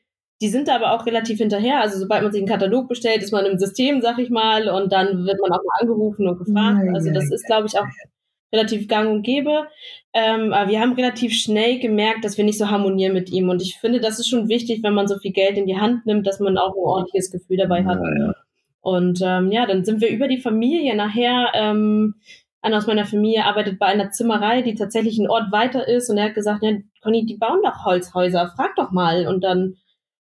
die 0.42 0.48
sind 0.48 0.68
da 0.68 0.76
aber 0.76 0.92
auch 0.92 1.04
relativ 1.04 1.38
hinterher. 1.38 1.80
Also 1.80 1.98
sobald 1.98 2.22
man 2.22 2.32
sich 2.32 2.40
einen 2.40 2.48
Katalog 2.48 2.88
bestellt, 2.88 3.22
ist 3.22 3.32
man 3.32 3.44
im 3.44 3.58
System, 3.58 4.00
sag 4.00 4.18
ich 4.18 4.30
mal, 4.30 4.68
und 4.68 4.90
dann 4.90 5.26
wird 5.26 5.38
man 5.40 5.52
auch 5.52 5.62
mal 5.62 5.80
angerufen 5.80 6.26
und 6.26 6.38
gefragt. 6.38 6.88
Also 6.94 7.10
das 7.12 7.30
ist, 7.30 7.44
glaube 7.46 7.66
ich, 7.66 7.78
auch 7.78 7.86
relativ 8.52 8.88
gang 8.88 9.10
und 9.10 9.22
gäbe. 9.22 9.66
Ähm, 10.12 10.52
aber 10.52 10.70
wir 10.70 10.80
haben 10.80 10.94
relativ 10.94 11.32
schnell 11.34 11.78
gemerkt, 11.78 12.24
dass 12.24 12.36
wir 12.36 12.44
nicht 12.44 12.58
so 12.58 12.70
harmonieren 12.70 13.12
mit 13.12 13.30
ihm. 13.30 13.48
Und 13.48 13.62
ich 13.62 13.78
finde, 13.78 14.00
das 14.00 14.18
ist 14.18 14.28
schon 14.28 14.48
wichtig, 14.48 14.82
wenn 14.82 14.94
man 14.94 15.06
so 15.06 15.18
viel 15.18 15.32
Geld 15.32 15.56
in 15.56 15.66
die 15.66 15.78
Hand 15.78 16.06
nimmt, 16.06 16.26
dass 16.26 16.40
man 16.40 16.58
auch 16.58 16.74
ein 16.74 16.82
ordentliches 16.82 17.30
Gefühl 17.30 17.56
dabei 17.56 17.84
hat. 17.84 17.98
Ja, 17.98 18.26
ja. 18.26 18.34
Und 18.80 19.20
ähm, 19.22 19.52
ja, 19.52 19.66
dann 19.66 19.84
sind 19.84 20.00
wir 20.00 20.08
über 20.08 20.26
die 20.26 20.40
Familie 20.40 20.96
nachher 20.96 21.52
ähm, 21.54 22.14
einer 22.62 22.78
aus 22.78 22.86
meiner 22.86 23.06
Familie 23.06 23.44
arbeitet 23.44 23.78
bei 23.78 23.86
einer 23.86 24.10
Zimmerei, 24.10 24.62
die 24.62 24.74
tatsächlich 24.74 25.18
ein 25.18 25.30
Ort 25.30 25.50
weiter 25.50 25.88
ist 25.88 26.10
und 26.10 26.18
er 26.18 26.26
hat 26.26 26.34
gesagt, 26.34 26.62
ja, 26.62 26.72
Conny, 27.02 27.24
die 27.24 27.36
bauen 27.36 27.60
doch 27.62 27.84
Holzhäuser, 27.84 28.52
frag 28.54 28.74
doch 28.76 28.90
mal. 28.90 29.26
Und 29.26 29.44
dann 29.44 29.76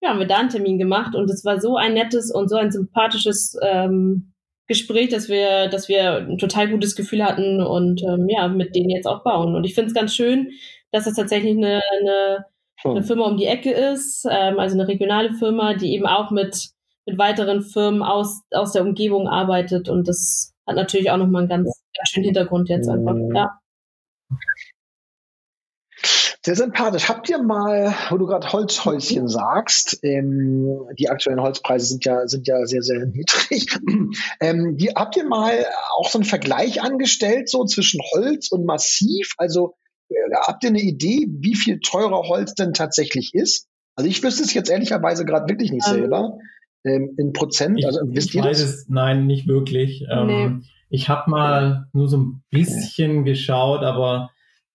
ja, 0.01 0.09
haben 0.09 0.19
wir 0.19 0.27
da 0.27 0.37
einen 0.37 0.49
Termin 0.49 0.77
gemacht 0.77 1.15
und 1.15 1.29
es 1.29 1.45
war 1.45 1.59
so 1.61 1.77
ein 1.77 1.93
nettes 1.93 2.31
und 2.31 2.49
so 2.49 2.55
ein 2.55 2.71
sympathisches 2.71 3.55
ähm, 3.61 4.32
Gespräch, 4.73 5.09
dass 5.09 5.29
wir, 5.29 5.67
dass 5.67 5.87
wir 5.87 6.17
ein 6.17 6.37
total 6.37 6.69
gutes 6.69 6.95
Gefühl 6.95 7.23
hatten 7.23 7.61
und 7.61 8.01
ähm, 8.03 8.27
ja, 8.27 8.47
mit 8.47 8.75
denen 8.75 8.89
jetzt 8.89 9.07
auch 9.07 9.23
bauen. 9.23 9.55
Und 9.55 9.63
ich 9.65 9.75
finde 9.75 9.89
es 9.89 9.93
ganz 9.93 10.15
schön, 10.15 10.51
dass 10.91 11.05
es 11.05 11.15
tatsächlich 11.15 11.55
eine, 11.55 11.81
eine, 11.99 12.45
eine 12.83 13.03
Firma 13.03 13.27
um 13.27 13.37
die 13.37 13.45
Ecke 13.45 13.71
ist, 13.71 14.25
ähm, 14.29 14.59
also 14.59 14.75
eine 14.75 14.87
regionale 14.87 15.33
Firma, 15.33 15.75
die 15.75 15.93
eben 15.93 16.07
auch 16.07 16.31
mit, 16.31 16.69
mit 17.05 17.17
weiteren 17.17 17.61
Firmen 17.61 18.01
aus, 18.01 18.41
aus 18.51 18.71
der 18.71 18.81
Umgebung 18.81 19.27
arbeitet. 19.27 19.89
Und 19.89 20.07
das 20.07 20.53
hat 20.65 20.75
natürlich 20.75 21.11
auch 21.11 21.17
nochmal 21.17 21.41
einen 21.43 21.49
ganz, 21.49 21.83
ganz 21.95 22.09
schönen 22.09 22.25
Hintergrund 22.25 22.69
jetzt 22.69 22.89
einfach. 22.89 23.15
Ja. 23.35 23.59
Sehr 26.45 26.55
sympathisch. 26.55 27.07
Habt 27.07 27.29
ihr 27.29 27.41
mal, 27.41 27.95
wo 28.09 28.17
du 28.17 28.25
gerade 28.25 28.51
Holzhäuschen 28.51 29.29
sagst, 29.29 29.99
ähm, 30.03 30.81
die 30.99 31.09
aktuellen 31.09 31.39
Holzpreise 31.39 31.85
sind 31.85 32.03
ja, 32.03 32.27
sind 32.27 32.47
ja 32.47 32.65
sehr, 32.65 32.81
sehr 32.81 33.05
niedrig. 33.05 33.67
ähm, 34.41 34.75
die, 34.75 34.89
habt 34.89 35.15
ihr 35.15 35.25
mal 35.25 35.65
auch 35.97 36.09
so 36.09 36.17
einen 36.17 36.25
Vergleich 36.25 36.81
angestellt, 36.81 37.49
so 37.49 37.63
zwischen 37.63 38.01
Holz 38.13 38.51
und 38.51 38.65
Massiv? 38.65 39.35
Also 39.37 39.75
äh, 40.09 40.15
habt 40.35 40.65
ihr 40.65 40.69
eine 40.69 40.81
Idee, 40.81 41.27
wie 41.29 41.55
viel 41.55 41.79
teurer 41.79 42.23
Holz 42.27 42.55
denn 42.55 42.73
tatsächlich 42.73 43.33
ist? 43.33 43.69
Also 43.95 44.09
ich 44.09 44.21
wüsste 44.21 44.43
es 44.43 44.53
jetzt 44.53 44.69
ehrlicherweise 44.69 45.23
gerade 45.23 45.47
wirklich 45.47 45.71
nicht 45.71 45.87
ähm. 45.87 45.93
selber. 45.93 46.37
Ähm, 46.85 47.15
in 47.17 47.31
Prozent, 47.31 47.79
ich, 47.79 47.85
also 47.85 48.01
wisst 48.07 48.31
ich 48.31 48.35
ihr 48.35 48.43
weiß 48.43 48.59
das? 48.59 48.69
es, 48.69 48.89
nein, 48.89 49.25
nicht 49.27 49.47
wirklich. 49.47 50.03
Ähm, 50.11 50.27
nee. 50.27 50.67
Ich 50.89 51.07
habe 51.07 51.31
mal 51.31 51.87
nur 51.93 52.09
so 52.09 52.17
ein 52.17 52.43
bisschen 52.49 53.23
geschaut, 53.23 53.83
aber 53.83 54.32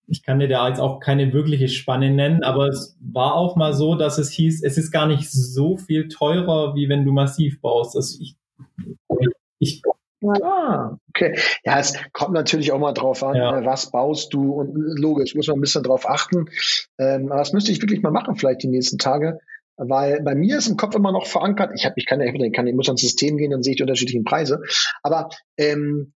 ich 0.08 0.22
kann 0.22 0.38
dir 0.40 0.48
da 0.48 0.68
jetzt 0.68 0.80
auch 0.80 1.00
keine 1.00 1.32
wirkliche 1.32 1.68
Spanne 1.68 2.10
nennen, 2.10 2.42
aber 2.42 2.68
es 2.68 2.96
war 3.00 3.34
auch 3.34 3.56
mal 3.56 3.74
so, 3.74 3.94
dass 3.94 4.18
es 4.18 4.30
hieß, 4.30 4.64
es 4.64 4.78
ist 4.78 4.90
gar 4.90 5.06
nicht 5.06 5.30
so 5.30 5.76
viel 5.76 6.08
teurer, 6.08 6.74
wie 6.74 6.88
wenn 6.88 7.04
du 7.04 7.12
massiv 7.12 7.60
baust. 7.60 7.94
Also 7.94 8.18
ich, 8.20 8.36
ich 9.58 9.82
Ah, 10.42 10.96
okay. 11.10 11.38
Ja, 11.64 11.78
es 11.78 11.94
kommt 12.12 12.32
natürlich 12.32 12.72
auch 12.72 12.80
mal 12.80 12.92
drauf 12.92 13.22
an, 13.22 13.36
ja. 13.36 13.60
Ne, 13.60 13.66
was 13.66 13.92
baust 13.92 14.34
du 14.34 14.52
und 14.52 14.74
logisch, 14.74 15.36
muss 15.36 15.46
man 15.46 15.58
ein 15.58 15.60
bisschen 15.60 15.84
drauf 15.84 16.08
achten. 16.08 16.46
Ähm, 16.98 17.30
aber 17.30 17.38
das 17.38 17.52
müsste 17.52 17.70
ich 17.70 17.80
wirklich 17.80 18.02
mal 18.02 18.10
machen, 18.10 18.34
vielleicht 18.34 18.64
die 18.64 18.68
nächsten 18.68 18.98
Tage. 18.98 19.38
Weil 19.76 20.20
bei 20.22 20.34
mir 20.34 20.58
ist 20.58 20.66
im 20.66 20.76
Kopf 20.76 20.96
immer 20.96 21.12
noch 21.12 21.26
verankert, 21.26 21.70
ich 21.76 21.84
habe, 21.84 21.94
ich 21.98 22.06
kann 22.06 22.20
ja, 22.20 22.26
ich 22.26 22.52
kann, 22.52 22.66
ich 22.66 22.74
muss 22.74 22.88
ans 22.88 23.00
System 23.00 23.36
gehen, 23.36 23.52
dann 23.52 23.62
sehe 23.62 23.72
ich 23.72 23.76
die 23.76 23.84
unterschiedlichen 23.84 24.24
Preise. 24.24 24.60
Aber 25.04 25.28
ähm, 25.56 26.14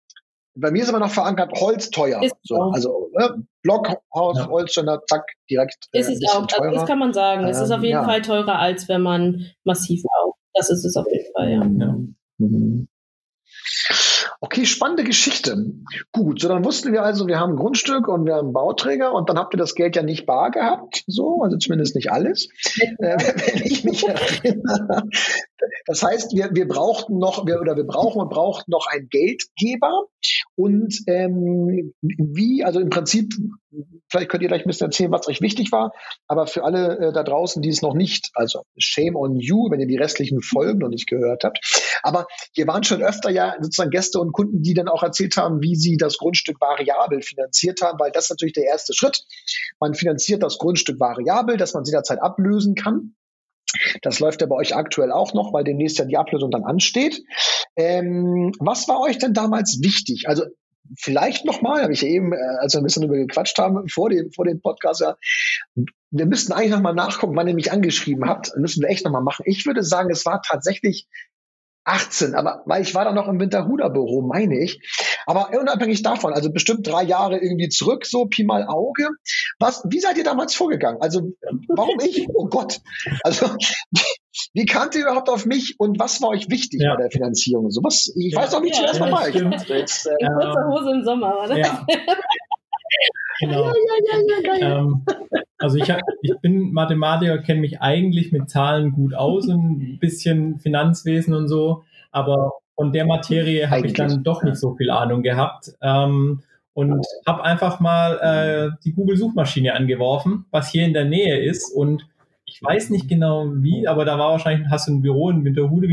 bei 0.54 0.70
mir 0.70 0.82
ist 0.82 0.88
aber 0.88 0.98
noch 0.98 1.10
verankert 1.10 1.52
Holz 1.58 1.90
teuer. 1.90 2.20
So, 2.42 2.56
also 2.56 3.10
äh, 3.18 3.30
Blockhaus, 3.62 4.38
ja. 4.38 4.48
Holzständer, 4.48 5.02
zack, 5.06 5.24
direkt. 5.50 5.86
Äh, 5.92 6.00
ist 6.00 6.08
es 6.08 6.30
auch, 6.30 6.46
also 6.58 6.70
das 6.70 6.86
kann 6.86 6.98
man 6.98 7.12
sagen. 7.12 7.46
Es 7.46 7.60
ist 7.60 7.70
auf 7.70 7.82
jeden 7.82 7.98
ähm, 7.98 8.02
ja. 8.02 8.04
Fall 8.04 8.22
teurer, 8.22 8.58
als 8.58 8.88
wenn 8.88 9.02
man 9.02 9.46
massiv 9.64 10.02
baut. 10.02 10.34
Das 10.54 10.70
ist 10.70 10.84
es 10.84 10.96
auf 10.96 11.06
jeden 11.10 11.32
Fall, 11.32 11.50
ja. 11.50 11.86
ja. 11.86 11.96
Mhm. 12.38 12.88
Okay, 14.44 14.66
spannende 14.66 15.04
Geschichte. 15.04 15.72
Gut, 16.10 16.40
so 16.40 16.48
dann 16.48 16.64
wussten 16.64 16.92
wir 16.92 17.04
also, 17.04 17.28
wir 17.28 17.38
haben 17.38 17.52
ein 17.52 17.56
Grundstück 17.56 18.08
und 18.08 18.26
wir 18.26 18.34
haben 18.34 18.46
einen 18.46 18.52
Bauträger 18.52 19.14
und 19.14 19.28
dann 19.28 19.38
habt 19.38 19.54
ihr 19.54 19.58
das 19.58 19.76
Geld 19.76 19.94
ja 19.94 20.02
nicht 20.02 20.26
bar 20.26 20.50
gehabt, 20.50 21.04
so, 21.06 21.42
also 21.42 21.58
zumindest 21.58 21.94
nicht 21.94 22.10
alles, 22.10 22.48
äh, 22.98 23.18
wenn 23.18 23.62
ich 23.64 23.84
mich 23.84 24.04
erinnere. 24.04 25.04
Das 25.86 26.02
heißt, 26.02 26.34
wir, 26.34 26.50
wir 26.52 26.66
brauchten 26.66 27.18
noch, 27.18 27.46
wir, 27.46 27.60
oder 27.60 27.76
wir 27.76 27.86
brauchen 27.86 28.20
und 28.20 28.30
brauchten 28.30 28.72
noch 28.72 28.88
einen 28.90 29.08
Geldgeber 29.08 30.06
und 30.56 30.92
ähm, 31.06 31.94
wie, 32.00 32.64
also 32.64 32.80
im 32.80 32.90
Prinzip, 32.90 33.32
vielleicht 34.08 34.30
könnt 34.30 34.42
ihr 34.42 34.48
gleich 34.48 34.64
ein 34.64 34.68
bisschen 34.68 34.86
erzählen, 34.86 35.10
was 35.10 35.28
euch 35.28 35.40
wichtig 35.40 35.72
war, 35.72 35.92
aber 36.28 36.46
für 36.46 36.64
alle 36.64 36.98
äh, 36.98 37.12
da 37.12 37.22
draußen, 37.22 37.62
die 37.62 37.68
es 37.68 37.82
noch 37.82 37.94
nicht, 37.94 38.30
also 38.34 38.62
shame 38.76 39.16
on 39.16 39.36
you, 39.38 39.70
wenn 39.70 39.80
ihr 39.80 39.86
die 39.86 39.96
restlichen 39.96 40.40
Folgen 40.42 40.78
noch 40.78 40.88
nicht 40.88 41.06
gehört 41.06 41.44
habt, 41.44 41.58
aber 42.02 42.26
hier 42.52 42.66
waren 42.66 42.84
schon 42.84 43.02
öfter 43.02 43.30
ja 43.30 43.54
sozusagen 43.60 43.90
Gäste 43.90 44.18
und 44.20 44.32
Kunden, 44.32 44.62
die 44.62 44.74
dann 44.74 44.88
auch 44.88 45.02
erzählt 45.02 45.36
haben, 45.36 45.62
wie 45.62 45.76
sie 45.76 45.96
das 45.96 46.18
Grundstück 46.18 46.60
variabel 46.60 47.22
finanziert 47.22 47.80
haben, 47.82 47.98
weil 47.98 48.12
das 48.12 48.24
ist 48.24 48.30
natürlich 48.30 48.54
der 48.54 48.64
erste 48.64 48.94
Schritt. 48.94 49.24
Man 49.80 49.94
finanziert 49.94 50.42
das 50.42 50.58
Grundstück 50.58 51.00
variabel, 51.00 51.56
dass 51.56 51.74
man 51.74 51.82
es 51.82 51.90
jederzeit 51.90 52.20
ablösen 52.22 52.74
kann. 52.74 53.14
Das 54.02 54.20
läuft 54.20 54.40
ja 54.40 54.46
bei 54.46 54.56
euch 54.56 54.76
aktuell 54.76 55.12
auch 55.12 55.32
noch, 55.32 55.52
weil 55.52 55.64
demnächst 55.64 55.98
ja 55.98 56.04
die 56.04 56.16
Ablösung 56.16 56.50
dann 56.50 56.64
ansteht. 56.64 57.22
Ähm, 57.76 58.52
was 58.58 58.86
war 58.88 59.00
euch 59.00 59.18
denn 59.18 59.32
damals 59.32 59.80
wichtig? 59.82 60.28
Also 60.28 60.44
vielleicht 60.98 61.44
nochmal, 61.44 61.82
habe 61.82 61.92
ich 61.92 62.02
ja 62.02 62.08
eben, 62.08 62.32
äh, 62.32 62.36
als 62.60 62.74
wir 62.74 62.80
ein 62.80 62.84
bisschen 62.84 63.02
darüber 63.02 63.18
gequatscht 63.18 63.58
haben, 63.58 63.88
vor 63.88 64.10
dem, 64.10 64.30
vor 64.32 64.44
dem 64.44 64.60
Podcast, 64.60 65.00
ja, 65.00 65.16
wir 66.10 66.26
müssten 66.26 66.52
eigentlich 66.52 66.72
nochmal 66.72 66.94
nachgucken, 66.94 67.36
wann 67.36 67.48
ihr 67.48 67.54
mich 67.54 67.72
angeschrieben 67.72 68.28
habt. 68.28 68.56
Müssen 68.56 68.82
wir 68.82 68.90
echt 68.90 69.04
nochmal 69.04 69.22
machen. 69.22 69.44
Ich 69.46 69.64
würde 69.66 69.82
sagen, 69.82 70.10
es 70.10 70.26
war 70.26 70.42
tatsächlich 70.42 71.06
18, 71.84 72.34
aber 72.34 72.62
weil 72.66 72.82
ich 72.82 72.94
war 72.94 73.04
da 73.04 73.12
noch 73.12 73.26
im 73.26 73.40
Winterhuder 73.40 73.90
Büro, 73.90 74.22
meine 74.22 74.62
ich. 74.62 74.80
Aber 75.26 75.50
unabhängig 75.58 76.02
davon, 76.02 76.32
also 76.32 76.52
bestimmt 76.52 76.86
drei 76.86 77.02
Jahre 77.02 77.38
irgendwie 77.38 77.68
zurück, 77.68 78.06
so 78.06 78.26
Pi 78.26 78.44
mal 78.44 78.66
Auge. 78.66 79.08
Was, 79.58 79.82
wie 79.88 80.00
seid 80.00 80.16
ihr 80.16 80.24
damals 80.24 80.54
vorgegangen? 80.54 81.00
Also, 81.00 81.32
warum 81.68 81.98
ich? 82.00 82.28
Oh 82.34 82.46
Gott. 82.46 82.80
Also, 83.24 83.56
wie, 84.52 84.66
kamt 84.66 84.94
ihr 84.94 85.02
überhaupt 85.02 85.28
auf 85.28 85.46
mich 85.46 85.76
und 85.78 85.98
was 85.98 86.20
war 86.22 86.30
euch 86.30 86.50
wichtig 86.50 86.80
ja. 86.82 86.94
bei 86.94 87.02
der 87.02 87.10
Finanzierung? 87.10 87.70
So 87.70 87.82
was, 87.82 88.12
ich 88.16 88.32
ja. 88.32 88.40
weiß 88.40 88.54
auch 88.54 88.60
nicht 88.60 88.76
ja, 88.76 88.82
zuerst 88.82 89.00
ja, 89.00 89.10
mal. 89.10 89.28
Ich 89.28 89.34
jetzt, 89.68 90.06
äh, 90.06 90.10
In 90.18 90.32
kurzer 90.32 90.68
Hose 90.68 90.90
im 90.92 91.04
Sommer, 91.04 91.34
oder? 91.44 91.58
Ja. 91.58 91.86
Genau. 93.40 93.64
Ja, 93.64 93.72
ja, 93.72 94.56
ja, 94.58 94.78
ähm, 94.78 95.04
also 95.58 95.76
ich, 95.76 95.90
hab, 95.90 96.00
ich 96.20 96.32
bin 96.42 96.72
Mathematiker, 96.72 97.38
kenne 97.38 97.60
mich 97.60 97.80
eigentlich 97.80 98.30
mit 98.30 98.48
Zahlen 98.50 98.92
gut 98.92 99.14
aus, 99.14 99.48
ein 99.48 99.98
bisschen 100.00 100.60
Finanzwesen 100.60 101.34
und 101.34 101.48
so, 101.48 101.82
aber 102.12 102.52
von 102.76 102.92
der 102.92 103.06
Materie 103.06 103.68
habe 103.68 103.86
ich 103.86 103.94
dann 103.94 104.22
doch 104.22 104.42
nicht 104.42 104.56
so 104.56 104.74
viel 104.74 104.90
Ahnung 104.90 105.22
gehabt. 105.22 105.72
Ähm, 105.80 106.42
und 106.74 107.04
habe 107.26 107.44
einfach 107.44 107.80
mal 107.80 108.18
äh, 108.18 108.76
die 108.82 108.92
Google-Suchmaschine 108.92 109.74
angeworfen, 109.74 110.46
was 110.50 110.70
hier 110.70 110.86
in 110.86 110.94
der 110.94 111.04
Nähe 111.04 111.38
ist. 111.38 111.70
Und 111.70 112.06
ich 112.52 112.62
weiß 112.62 112.90
nicht 112.90 113.08
genau 113.08 113.46
wie, 113.54 113.88
aber 113.88 114.04
da 114.04 114.18
war 114.18 114.32
wahrscheinlich, 114.32 114.68
hast 114.70 114.88
du 114.88 114.92
ein 114.92 115.02
Büro 115.02 115.30
in 115.30 115.44
Winterhude. 115.44 115.88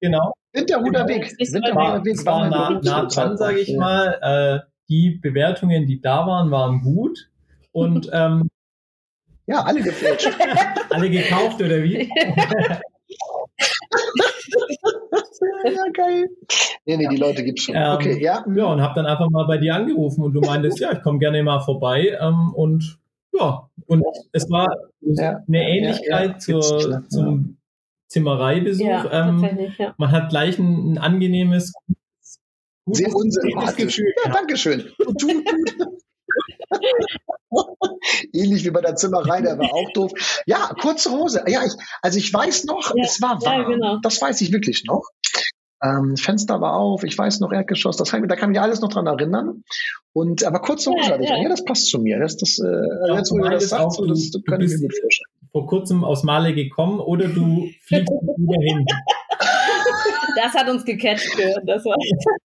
Genau. 0.00 0.32
Winterhuder 0.52 1.04
genau. 1.04 1.20
Weg. 1.20 1.32
Winterhuder 1.38 2.04
Weg 2.04 2.26
war 2.26 2.48
nah, 2.48 2.80
nah 2.82 3.06
dran, 3.06 3.36
sage 3.36 3.60
ich 3.60 3.76
mal. 3.76 4.18
Äh, 4.20 4.68
die 4.88 5.10
Bewertungen, 5.10 5.86
die 5.86 6.00
da 6.00 6.26
waren, 6.26 6.50
waren 6.50 6.80
gut. 6.80 7.30
Und 7.72 8.10
ähm, 8.12 8.48
ja, 9.46 9.62
alle 9.62 9.80
gefälscht. 9.80 10.28
alle 10.90 11.10
gekauft 11.10 11.60
oder 11.62 11.82
wie? 11.82 12.10
ja, 15.64 15.84
geil. 15.92 16.28
Nee, 16.86 16.96
nee, 16.96 17.08
die 17.08 17.16
Leute 17.16 17.44
gibt's 17.44 17.62
schon. 17.62 17.76
Ähm, 17.76 17.92
okay, 17.92 18.22
ja. 18.22 18.44
Ja, 18.52 18.64
und 18.64 18.82
hab 18.82 18.94
dann 18.94 19.06
einfach 19.06 19.30
mal 19.30 19.46
bei 19.46 19.58
dir 19.58 19.74
angerufen 19.74 20.24
und 20.24 20.32
du 20.32 20.40
meintest, 20.40 20.80
ja, 20.80 20.92
ich 20.92 21.02
komme 21.02 21.18
gerne 21.18 21.42
mal 21.42 21.60
vorbei. 21.60 22.18
Ähm, 22.20 22.52
und 22.54 22.98
ja, 23.32 23.68
und 23.86 24.04
es 24.32 24.50
war 24.50 24.68
ja, 25.00 25.42
eine 25.46 25.68
Ähnlichkeit 25.68 26.30
ja, 26.30 26.38
zur, 26.38 27.08
zum 27.08 27.58
Zimmereibesuch. 28.08 29.06
Ähm, 29.10 29.46
man 29.96 30.12
hat 30.12 30.30
gleich 30.30 30.58
ein, 30.58 30.92
ein 30.92 30.98
angenehmes, 30.98 31.72
sehr 32.86 33.14
unsympathisch. 33.14 33.98
Ja, 34.24 34.32
danke 34.32 34.56
schön. 34.56 34.90
Ähnlich 38.32 38.64
wie 38.64 38.70
bei 38.70 38.80
der 38.80 38.96
Zimmerei, 38.96 39.40
der 39.42 39.58
war 39.58 39.72
auch 39.72 39.92
doof. 39.92 40.12
Ja, 40.46 40.70
kurze 40.80 41.10
Hose. 41.10 41.44
Ja, 41.46 41.64
ich, 41.64 41.72
also 42.02 42.18
ich 42.18 42.32
weiß 42.32 42.64
noch, 42.64 42.94
ja, 42.94 43.04
es 43.04 43.20
war 43.20 43.40
warm. 43.42 43.62
Ja, 43.62 43.68
genau. 43.68 43.98
Das 44.02 44.20
weiß 44.20 44.40
ich 44.40 44.52
wirklich 44.52 44.84
noch. 44.84 45.02
Ähm, 45.82 46.16
Fenster 46.16 46.60
war 46.60 46.74
auf, 46.74 47.04
ich 47.04 47.16
weiß 47.16 47.40
noch 47.40 47.52
Erdgeschoss, 47.52 47.96
das 47.96 48.10
da 48.10 48.36
kann 48.36 48.52
ich 48.52 48.60
alles 48.60 48.80
noch 48.80 48.88
dran 48.88 49.06
erinnern. 49.06 49.62
Und 50.12 50.44
aber 50.44 50.60
kurze 50.60 50.90
Hose 50.90 51.10
ja. 51.10 51.20
Ja. 51.20 51.42
ja, 51.42 51.48
das 51.48 51.64
passt 51.64 51.88
zu 51.88 52.00
mir. 52.00 52.18
Das, 52.18 52.36
das, 52.36 52.58
äh, 52.58 53.14
jetzt, 53.14 53.30
wo 53.30 53.38
ihr 53.38 53.50
das 53.50 53.68
sagt, 53.68 53.92
so, 53.92 54.06
das, 54.06 54.30
das 54.30 54.42
kann 54.44 54.60
ich 54.60 54.70
mir 54.70 54.80
gut 54.80 54.94
vorstellen. 55.00 55.50
Vor 55.52 55.66
kurzem 55.66 56.04
aus 56.04 56.24
Male 56.24 56.54
gekommen 56.54 57.00
oder 57.00 57.28
du 57.28 57.68
fliegst 57.86 58.12
wieder 58.36 58.62
hin. 58.62 58.84
Das 60.36 60.54
hat 60.54 60.68
uns 60.68 60.84
gecatcht. 60.84 61.28
Das 61.64 61.84
war 61.84 61.94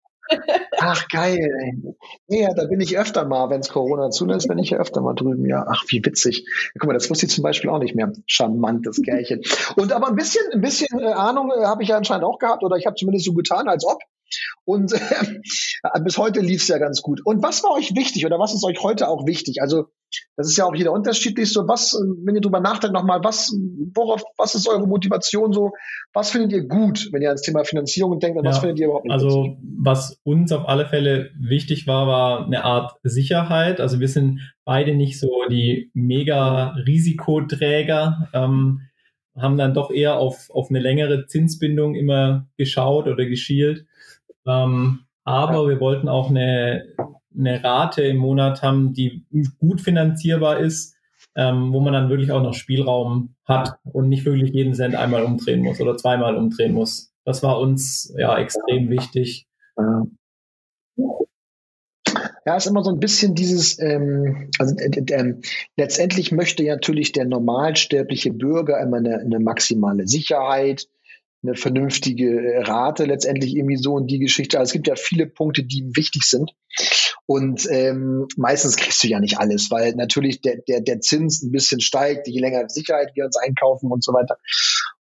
Ach, 0.79 1.09
geil. 1.09 1.95
Ja, 2.29 2.55
da 2.55 2.67
bin 2.67 2.81
ich 2.81 2.99
öfter 2.99 3.27
mal, 3.27 3.51
wenn 3.51 3.61
es 3.61 3.69
Corona 3.69 4.11
zulässt, 4.11 4.49
bin 4.49 4.59
ich 4.59 4.71
ja 4.71 4.79
öfter 4.79 5.01
mal 5.01 5.15
drüben. 5.15 5.47
Ja, 5.47 5.67
ach, 5.69 5.85
wie 5.89 6.05
witzig. 6.05 6.47
Guck 6.79 6.87
mal, 6.87 6.95
das 6.95 7.11
wusste 7.11 7.27
ich 7.27 7.33
zum 7.33 7.43
Beispiel 7.43 7.71
auch 7.71 7.79
nicht 7.79 7.95
mehr. 7.95 8.13
Charmantes 8.27 9.03
Gärchen. 9.03 9.43
Und 9.77 9.93
aber 9.93 10.09
ein 10.09 10.17
bisschen, 10.17 10.45
ein 10.53 10.61
bisschen 10.61 11.01
äh, 11.01 11.07
Ahnung 11.07 11.51
äh, 11.51 11.65
habe 11.65 11.83
ich 11.83 11.91
ja 11.91 11.97
anscheinend 11.97 12.25
auch 12.25 12.39
gehabt, 12.39 12.63
oder 12.63 12.77
ich 12.77 12.87
habe 12.87 12.97
zumindest 12.97 13.27
so 13.27 13.33
getan, 13.35 13.69
als 13.69 13.85
ob. 13.85 13.99
Und 14.65 14.93
äh, 15.93 16.01
bis 16.03 16.19
heute 16.19 16.41
lief 16.41 16.63
es 16.63 16.69
ja 16.69 16.79
ganz 16.79 17.03
gut. 17.03 17.21
Und 17.25 17.43
was 17.43 17.63
war 17.63 17.73
euch 17.73 17.95
wichtig 17.95 18.25
oder 18.27 18.39
was 18.39 18.55
ist 18.55 18.65
euch 18.65 18.83
heute 18.83 19.09
auch 19.09 19.27
wichtig? 19.27 19.61
Also 19.61 19.87
das 20.37 20.49
ist 20.49 20.57
ja 20.57 20.65
auch 20.65 20.75
jeder 20.75 20.93
unterschiedlich. 20.93 21.53
So, 21.53 21.67
was, 21.69 21.93
wenn 22.25 22.35
ihr 22.35 22.41
drüber 22.41 22.61
nachdenkt, 22.61 22.95
nochmal, 22.95 23.21
was, 23.23 23.55
worauf, 23.95 24.23
was 24.37 24.55
ist 24.55 24.69
eure 24.69 24.87
Motivation 24.87 25.53
so? 25.53 25.73
Was 26.13 26.31
findet 26.31 26.53
ihr 26.53 26.67
gut, 26.67 27.09
wenn 27.13 27.23
ihr 27.23 27.29
ans 27.29 27.43
Thema 27.43 27.65
Finanzierung 27.65 28.19
denkt 28.19 28.39
und 28.39 28.45
ja, 28.45 28.51
was 28.51 28.59
findet 28.59 28.79
ihr 28.81 28.87
überhaupt 28.87 29.05
nicht 29.05 29.13
Also, 29.13 29.43
gut? 29.43 29.57
was 29.79 30.19
uns 30.25 30.53
auf 30.53 30.69
alle 30.69 30.87
Fälle 30.87 31.31
wichtig 31.39 31.87
war, 31.87 32.07
war 32.07 32.47
eine 32.47 32.65
Art 32.65 32.93
Sicherheit. 33.03 33.81
Also, 33.81 34.01
wir 34.01 34.09
sind 34.09 34.41
beide 34.65 34.95
nicht 34.95 35.19
so 35.21 35.31
die 35.51 35.91
mega 35.95 36.71
Risikoträger, 36.87 38.29
ähm, 38.33 38.81
haben 39.37 39.57
dann 39.57 39.75
doch 39.75 39.91
eher 39.91 40.17
auf, 40.17 40.51
auf 40.51 40.71
eine 40.71 40.81
längere 40.81 41.27
Zinsbindung 41.27 41.95
immer 41.95 42.47
geschaut 42.57 43.07
oder 43.07 43.27
geschielt. 43.27 43.87
Ähm, 44.47 45.01
aber 45.25 45.69
wir 45.69 45.81
wollten 45.81 46.09
auch 46.09 46.31
eine, 46.31 46.85
eine 47.37 47.63
Rate 47.63 48.03
im 48.03 48.17
Monat 48.19 48.63
haben, 48.63 48.93
die 48.93 49.25
gut 49.59 49.81
finanzierbar 49.81 50.59
ist, 50.59 50.97
ähm, 51.37 51.73
wo 51.73 51.81
man 51.81 51.93
dann 51.93 52.09
wirklich 52.09 52.33
auch 52.33 52.43
noch 52.43 52.55
Spielraum 52.55 53.35
hat 53.45 53.79
und 53.85 54.09
nicht 54.09 54.25
wirklich 54.25 54.53
jeden 54.53 54.75
Cent 54.75 54.95
einmal 54.95 55.23
umdrehen 55.23 55.63
muss 55.63 55.81
oder 55.81 55.97
zweimal 55.97 56.37
umdrehen 56.37 56.73
muss. 56.73 57.13
Das 57.25 57.43
war 57.43 57.61
uns 57.61 58.13
ja 58.19 58.37
extrem 58.39 58.91
wichtig. 58.91 59.47
Ja. 62.47 62.57
Ist 62.57 62.67
immer 62.67 62.83
so 62.83 62.91
ein 62.91 62.99
bisschen 62.99 63.35
dieses, 63.35 63.79
ähm, 63.79 64.51
also 64.59 64.75
äh, 64.77 64.89
äh, 64.89 65.35
letztendlich 65.77 66.33
möchte 66.33 66.65
natürlich 66.65 67.13
der 67.13 67.27
normalsterbliche 67.27 68.33
Bürger 68.33 68.81
immer 68.81 68.97
eine, 68.97 69.19
eine 69.19 69.39
maximale 69.39 70.09
Sicherheit, 70.09 70.89
eine 71.43 71.55
vernünftige 71.55 72.55
äh, 72.55 72.63
Rate 72.63 73.05
letztendlich 73.05 73.57
irgendwie 73.57 73.77
so 73.77 73.99
in 73.99 74.07
die 74.07 74.19
Geschichte. 74.19 74.59
Also 74.59 74.71
es 74.71 74.73
gibt 74.73 74.89
ja 74.89 74.95
viele 74.97 75.27
Punkte, 75.27 75.65
die 75.65 75.91
wichtig 75.95 76.25
sind. 76.25 76.51
Und 77.27 77.67
ähm, 77.71 78.27
meistens 78.37 78.77
kriegst 78.77 79.03
du 79.03 79.09
ja 79.09 79.21
nicht 79.21 79.39
alles, 79.39 79.71
weil 79.71 79.95
natürlich 79.95 80.41
der, 80.41 80.57
der, 80.69 80.81
der 80.81 81.01
Zins 81.01 81.43
ein 81.43 81.53
bisschen 81.53 81.81
steigt, 81.81 82.29
je 82.29 82.41
länger 82.41 82.69
Sicherheit 82.69 83.13
wir 83.15 83.25
uns 83.25 83.37
einkaufen 83.37 83.91
und 83.91 84.05
so 84.05 84.13
weiter. 84.13 84.37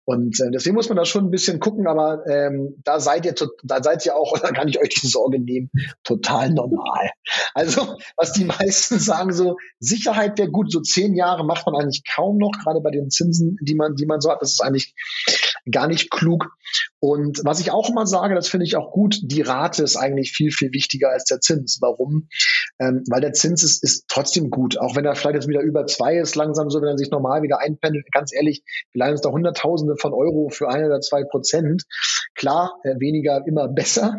Und 0.06 0.40
äh, 0.40 0.50
deswegen 0.52 0.76
muss 0.76 0.90
man 0.90 0.98
da 0.98 1.06
schon 1.06 1.26
ein 1.26 1.32
bisschen 1.32 1.60
gucken, 1.60 1.86
aber 1.86 2.26
ähm, 2.26 2.82
da 2.84 3.00
seid 3.00 3.28
ihr, 3.28 3.36
da 3.64 3.84
seid 3.84 4.04
ihr 4.08 4.16
auch, 4.16 4.38
da 4.42 4.52
kann 4.52 4.68
ich 4.68 4.80
euch 4.80 4.90
die 4.90 5.08
Sorge 5.08 5.40
nehmen, 5.40 5.70
total 6.04 6.52
normal. 6.52 7.12
Also 7.54 7.96
was 8.18 8.34
die 8.34 8.46
meisten 8.60 8.98
sagen, 8.98 9.32
so 9.34 9.58
Sicherheit 9.80 10.40
wäre 10.40 10.50
gut, 10.50 10.72
so 10.72 10.82
zehn 10.82 11.16
Jahre 11.16 11.46
macht 11.46 11.68
man 11.68 11.76
eigentlich 11.76 12.04
kaum 12.16 12.38
noch, 12.38 12.54
gerade 12.64 12.82
bei 12.82 12.90
den 12.90 13.12
Zinsen, 13.12 13.58
die 13.62 13.76
man, 13.76 13.96
die 13.96 14.08
man 14.08 14.20
so 14.20 14.32
hat. 14.32 14.42
Das 14.42 14.52
ist 14.52 14.62
eigentlich 14.62 14.96
gar 15.72 15.88
nicht 15.88 16.12
klug. 16.12 16.50
Und 17.00 17.42
was 17.44 17.60
ich 17.60 17.72
auch 17.72 17.90
immer 17.90 18.06
sage, 18.06 18.36
das 18.36 18.48
finde 18.48 18.66
ich 18.66 18.76
auch 18.76 18.92
gut, 18.92 19.18
die 19.22 19.42
Rate 19.42 19.84
ist 19.84 19.96
eigentlich 19.96 20.32
viel, 20.32 20.52
viel 20.52 20.72
wichtiger 20.74 21.10
als 21.10 21.26
der 21.26 21.40
Zins. 21.40 21.80
Warum? 21.82 22.28
Ähm, 22.80 23.04
weil 23.10 23.22
der 23.22 23.34
Zins 23.34 23.64
ist, 23.64 23.84
ist 23.84 24.06
trotzdem 24.08 24.50
gut, 24.50 24.78
auch 24.78 24.96
wenn 24.96 25.06
er 25.06 25.16
vielleicht 25.16 25.36
jetzt 25.36 25.48
wieder 25.48 25.62
über 25.62 25.86
zwei 25.86 26.18
ist, 26.18 26.36
langsam 26.36 26.70
so, 26.70 26.82
wenn 26.82 26.90
er 26.90 26.98
sich 26.98 27.12
normal 27.12 27.42
wieder 27.42 27.60
einpendelt. 27.60 28.12
Ganz 28.12 28.34
ehrlich, 28.34 28.64
wir 28.92 29.00
leihen 29.00 29.14
uns 29.14 29.22
da 29.22 29.32
Hunderttausende 29.32 29.96
von 29.98 30.14
Euro 30.14 30.50
für 30.50 30.70
ein 30.70 30.86
oder 30.86 31.02
zwei 31.02 31.24
Prozent. 31.24 31.84
Klar, 32.36 32.80
äh, 32.84 33.00
weniger 33.00 33.44
immer 33.46 33.68
besser, 33.68 34.18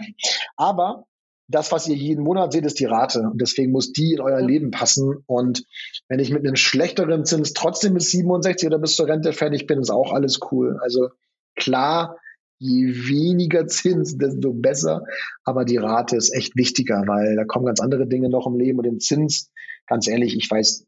aber 0.56 1.04
das, 1.50 1.72
was 1.72 1.88
ihr 1.88 1.96
jeden 1.96 2.22
Monat 2.22 2.52
seht, 2.52 2.64
ist 2.64 2.78
die 2.78 2.84
Rate. 2.84 3.20
Und 3.20 3.40
deswegen 3.40 3.72
muss 3.72 3.92
die 3.92 4.12
in 4.12 4.20
euer 4.20 4.40
Leben 4.40 4.70
passen. 4.70 5.24
Und 5.26 5.64
wenn 6.08 6.20
ich 6.20 6.30
mit 6.30 6.46
einem 6.46 6.56
schlechteren 6.56 7.24
Zins 7.24 7.52
trotzdem 7.52 7.94
bis 7.94 8.10
67 8.12 8.68
oder 8.68 8.78
bis 8.78 8.94
zur 8.94 9.08
Rente 9.08 9.32
fertig 9.32 9.66
bin, 9.66 9.80
ist 9.80 9.90
auch 9.90 10.12
alles 10.12 10.38
cool. 10.50 10.78
Also 10.80 11.08
klar, 11.56 12.16
je 12.58 13.08
weniger 13.08 13.66
Zins, 13.66 14.16
desto 14.18 14.52
besser. 14.52 15.04
Aber 15.44 15.64
die 15.64 15.78
Rate 15.78 16.16
ist 16.16 16.34
echt 16.34 16.56
wichtiger, 16.56 17.02
weil 17.06 17.36
da 17.36 17.44
kommen 17.44 17.66
ganz 17.66 17.80
andere 17.80 18.06
Dinge 18.06 18.28
noch 18.28 18.46
im 18.46 18.56
Leben. 18.56 18.78
Und 18.78 18.84
den 18.84 19.00
Zins, 19.00 19.50
ganz 19.86 20.06
ehrlich, 20.06 20.36
ich 20.36 20.50
weiß 20.50 20.86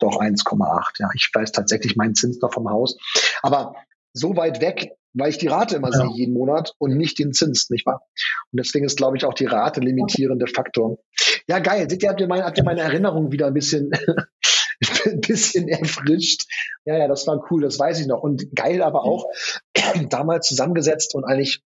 doch 0.00 0.20
1,8. 0.20 0.92
Ja, 0.98 1.08
ich 1.14 1.30
weiß 1.32 1.52
tatsächlich 1.52 1.96
meinen 1.96 2.14
Zins 2.14 2.40
noch 2.40 2.52
vom 2.52 2.68
Haus. 2.68 2.96
Aber 3.42 3.74
so 4.12 4.36
weit 4.36 4.60
weg, 4.60 4.92
weil 5.14 5.30
ich 5.30 5.38
die 5.38 5.46
Rate 5.46 5.76
immer 5.76 5.90
ja. 5.92 5.98
sehe 5.98 6.16
jeden 6.16 6.34
Monat 6.34 6.74
und 6.78 6.96
nicht 6.96 7.18
den 7.18 7.32
Zins, 7.32 7.70
nicht 7.70 7.86
wahr? 7.86 8.02
Und 8.52 8.58
deswegen 8.58 8.84
ist, 8.84 8.96
glaube 8.96 9.16
ich, 9.16 9.24
auch 9.24 9.34
die 9.34 9.46
Rate 9.46 9.80
limitierende 9.80 10.46
Faktor. 10.46 10.98
Ja, 11.46 11.60
geil. 11.60 11.88
Seht 11.88 12.02
ihr, 12.02 12.10
habt 12.10 12.20
ihr 12.20 12.28
meine, 12.28 12.44
habt 12.44 12.58
ihr 12.58 12.64
meine 12.64 12.80
Erinnerung 12.80 13.32
wieder 13.32 13.46
ein 13.46 13.54
bisschen 13.54 13.90
ein 15.06 15.20
bisschen 15.20 15.68
erfrischt. 15.68 16.44
Ja, 16.84 16.96
ja, 16.96 17.08
das 17.08 17.26
war 17.26 17.44
cool, 17.50 17.62
das 17.62 17.78
weiß 17.78 18.00
ich 18.00 18.06
noch. 18.06 18.22
Und 18.22 18.54
geil 18.54 18.82
aber 18.82 19.04
auch, 19.04 19.26
damals 20.10 20.48
zusammengesetzt 20.48 21.14
und 21.14 21.24
eigentlich 21.24 21.62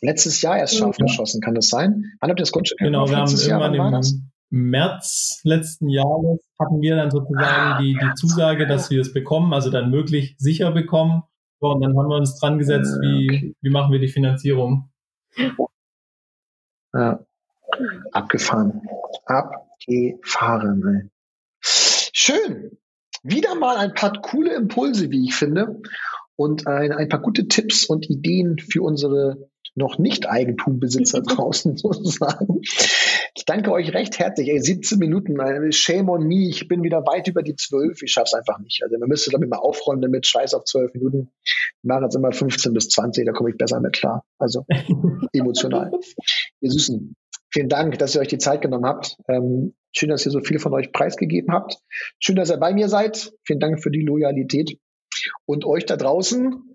letztes 0.00 0.40
Jahr 0.42 0.58
erst 0.58 0.76
scharf 0.76 0.96
geschossen, 0.96 1.40
kann 1.40 1.54
das 1.54 1.68
sein? 1.68 2.04
Wann 2.20 2.30
habt 2.30 2.40
ihr 2.40 2.42
das 2.42 2.52
Grundstück 2.52 2.78
Genau, 2.78 3.08
wir 3.08 3.16
haben 3.16 3.30
irgendwann 3.30 4.02
im 4.50 4.70
März 4.70 5.40
letzten 5.44 5.88
Jahres 5.90 6.40
hatten 6.58 6.80
wir 6.80 6.96
dann 6.96 7.10
sozusagen 7.10 7.42
ah, 7.44 7.78
die, 7.78 7.98
die 8.00 8.14
Zusage, 8.14 8.66
dass 8.66 8.90
wir 8.90 9.00
es 9.00 9.12
bekommen, 9.12 9.52
also 9.52 9.70
dann 9.70 9.90
möglich 9.90 10.36
sicher 10.38 10.72
bekommen. 10.72 11.22
So, 11.60 11.68
und 11.68 11.82
dann 11.82 11.96
haben 11.98 12.08
wir 12.08 12.16
uns 12.16 12.38
dran 12.38 12.58
gesetzt, 12.58 12.94
ah, 12.96 13.02
wie, 13.02 13.54
wie 13.60 13.70
machen 13.70 13.92
wir 13.92 13.98
die 13.98 14.08
Finanzierung. 14.08 14.90
Ja. 16.94 17.20
Abgefahren. 18.12 18.80
Abgefahren, 19.26 20.82
ey. 20.86 21.10
Schön. 22.20 22.76
Wieder 23.22 23.54
mal 23.54 23.76
ein 23.76 23.94
paar 23.94 24.12
coole 24.20 24.52
Impulse, 24.52 25.12
wie 25.12 25.26
ich 25.26 25.36
finde, 25.36 25.80
und 26.34 26.66
ein, 26.66 26.90
ein 26.90 27.08
paar 27.08 27.22
gute 27.22 27.46
Tipps 27.46 27.84
und 27.84 28.10
Ideen 28.10 28.58
für 28.58 28.82
unsere 28.82 29.48
noch 29.76 29.98
nicht 29.98 30.28
Eigentumbesitzer 30.28 31.22
draußen 31.26 31.76
sozusagen. 31.76 32.60
Ich 33.36 33.44
danke 33.46 33.70
euch 33.70 33.94
recht 33.94 34.18
herzlich. 34.18 34.48
Ey, 34.48 34.60
17 34.60 34.98
Minuten, 34.98 35.38
shame 35.70 36.08
on 36.08 36.26
me. 36.26 36.48
Ich 36.48 36.66
bin 36.66 36.82
wieder 36.82 37.06
weit 37.06 37.28
über 37.28 37.44
die 37.44 37.54
12. 37.54 38.02
Ich 38.02 38.10
schaff's 38.10 38.34
einfach 38.34 38.58
nicht. 38.58 38.82
Also 38.82 38.98
man 38.98 39.08
müsste 39.08 39.30
damit 39.30 39.48
mal 39.48 39.58
aufräumen 39.58 40.02
damit. 40.02 40.26
Scheiß 40.26 40.54
auf 40.54 40.64
12 40.64 40.94
Minuten. 40.94 41.30
Wir 41.82 41.94
machen 41.94 42.02
jetzt 42.02 42.16
immer 42.16 42.32
15 42.32 42.74
bis 42.74 42.88
20. 42.88 43.26
Da 43.26 43.32
komme 43.32 43.50
ich 43.50 43.56
besser 43.56 43.78
mit 43.78 43.92
klar. 43.92 44.24
Also 44.38 44.66
emotional. 45.32 45.92
Ihr 46.60 46.70
Süßen. 46.72 47.14
Vielen 47.50 47.68
Dank, 47.68 47.98
dass 47.98 48.14
ihr 48.14 48.20
euch 48.20 48.28
die 48.28 48.38
Zeit 48.38 48.60
genommen 48.60 48.84
habt. 48.84 49.16
Ähm, 49.28 49.74
schön, 49.92 50.10
dass 50.10 50.26
ihr 50.26 50.32
so 50.32 50.40
viel 50.40 50.58
von 50.58 50.74
euch 50.74 50.92
preisgegeben 50.92 51.52
habt. 51.52 51.78
Schön, 52.18 52.36
dass 52.36 52.50
ihr 52.50 52.58
bei 52.58 52.72
mir 52.74 52.88
seid. 52.88 53.32
Vielen 53.44 53.60
Dank 53.60 53.82
für 53.82 53.90
die 53.90 54.02
Loyalität. 54.02 54.78
Und 55.46 55.64
euch 55.64 55.86
da 55.86 55.96
draußen, 55.96 56.74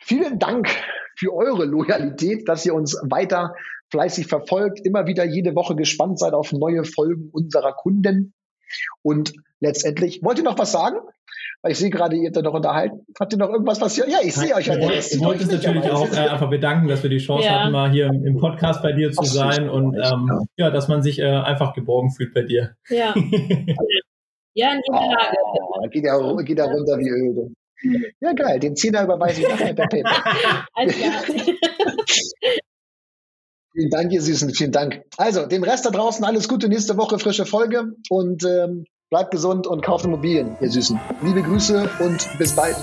vielen 0.00 0.38
Dank 0.38 0.68
für 1.16 1.32
eure 1.34 1.66
Loyalität, 1.66 2.48
dass 2.48 2.64
ihr 2.66 2.74
uns 2.74 2.98
weiter 3.02 3.54
fleißig 3.90 4.26
verfolgt, 4.26 4.84
immer 4.84 5.06
wieder 5.06 5.24
jede 5.24 5.54
Woche 5.54 5.76
gespannt 5.76 6.18
seid 6.18 6.32
auf 6.32 6.52
neue 6.52 6.84
Folgen 6.84 7.28
unserer 7.30 7.72
Kunden. 7.72 8.34
Und 9.02 9.34
letztendlich, 9.60 10.20
wollt 10.22 10.38
ihr 10.38 10.44
noch 10.44 10.58
was 10.58 10.72
sagen? 10.72 10.98
Weil 11.64 11.72
ich 11.72 11.78
sehe 11.78 11.88
gerade, 11.88 12.14
ihr 12.14 12.26
habt 12.26 12.36
da 12.36 12.42
noch 12.42 12.52
unterhalten. 12.52 13.06
Habt 13.18 13.32
ihr 13.32 13.38
noch 13.38 13.48
irgendwas, 13.48 13.80
was 13.80 13.96
ihr, 13.96 14.06
ja, 14.06 14.18
ich 14.22 14.34
sehe 14.34 14.54
euch. 14.54 14.66
Ja, 14.66 14.74
ich 14.74 15.18
wollte 15.18 15.44
uns 15.44 15.50
natürlich 15.50 15.90
auch 15.90 16.12
äh, 16.12 16.28
einfach 16.28 16.50
bedanken, 16.50 16.88
dass 16.88 17.02
wir 17.02 17.08
die 17.08 17.16
Chance 17.16 17.46
ja. 17.46 17.62
hatten, 17.62 17.72
mal 17.72 17.90
hier 17.90 18.08
im 18.08 18.36
Podcast 18.36 18.82
bei 18.82 18.92
dir 18.92 19.10
zu 19.12 19.22
Ach, 19.22 19.24
sein 19.24 19.70
und 19.70 19.94
ähm, 19.96 20.46
ja. 20.58 20.68
dass 20.68 20.88
man 20.88 21.02
sich 21.02 21.18
äh, 21.20 21.24
einfach 21.24 21.72
geborgen 21.72 22.10
fühlt 22.10 22.34
bei 22.34 22.42
dir. 22.42 22.76
Ja. 22.90 23.14
ja, 24.54 24.72
in 24.74 24.82
jeder 24.84 25.06
Lage. 25.06 25.36
Oh, 25.42 25.88
geht, 25.88 26.04
ja, 26.04 26.42
geht 26.42 26.58
ja 26.58 26.64
runter 26.66 26.98
wie 26.98 27.08
Öl. 27.08 27.54
Ja, 28.20 28.34
geil. 28.34 28.60
Den 28.60 28.76
Zehner 28.76 29.04
überweise 29.04 29.40
ich 29.40 29.48
nachher 29.48 29.72
per 29.72 29.86
PayPal. 29.86 30.22
Vielen 33.72 33.90
Dank, 33.90 34.12
ihr 34.12 34.20
Süßen. 34.20 34.50
Vielen 34.52 34.72
Dank. 34.72 35.00
Also, 35.16 35.46
dem 35.46 35.64
Rest 35.64 35.86
da 35.86 35.90
draußen 35.90 36.26
alles 36.26 36.46
Gute. 36.46 36.68
Nächste 36.68 36.98
Woche 36.98 37.18
frische 37.18 37.46
Folge 37.46 37.94
und 38.10 38.44
ähm, 38.44 38.84
bleibt 39.10 39.30
gesund 39.30 39.66
und 39.66 39.82
kauft 39.82 40.04
Immobilien, 40.04 40.56
ihr 40.60 40.70
Süßen. 40.70 40.98
Liebe 41.22 41.42
Grüße 41.42 41.88
und 42.00 42.28
bis 42.38 42.54
bald. 42.54 42.76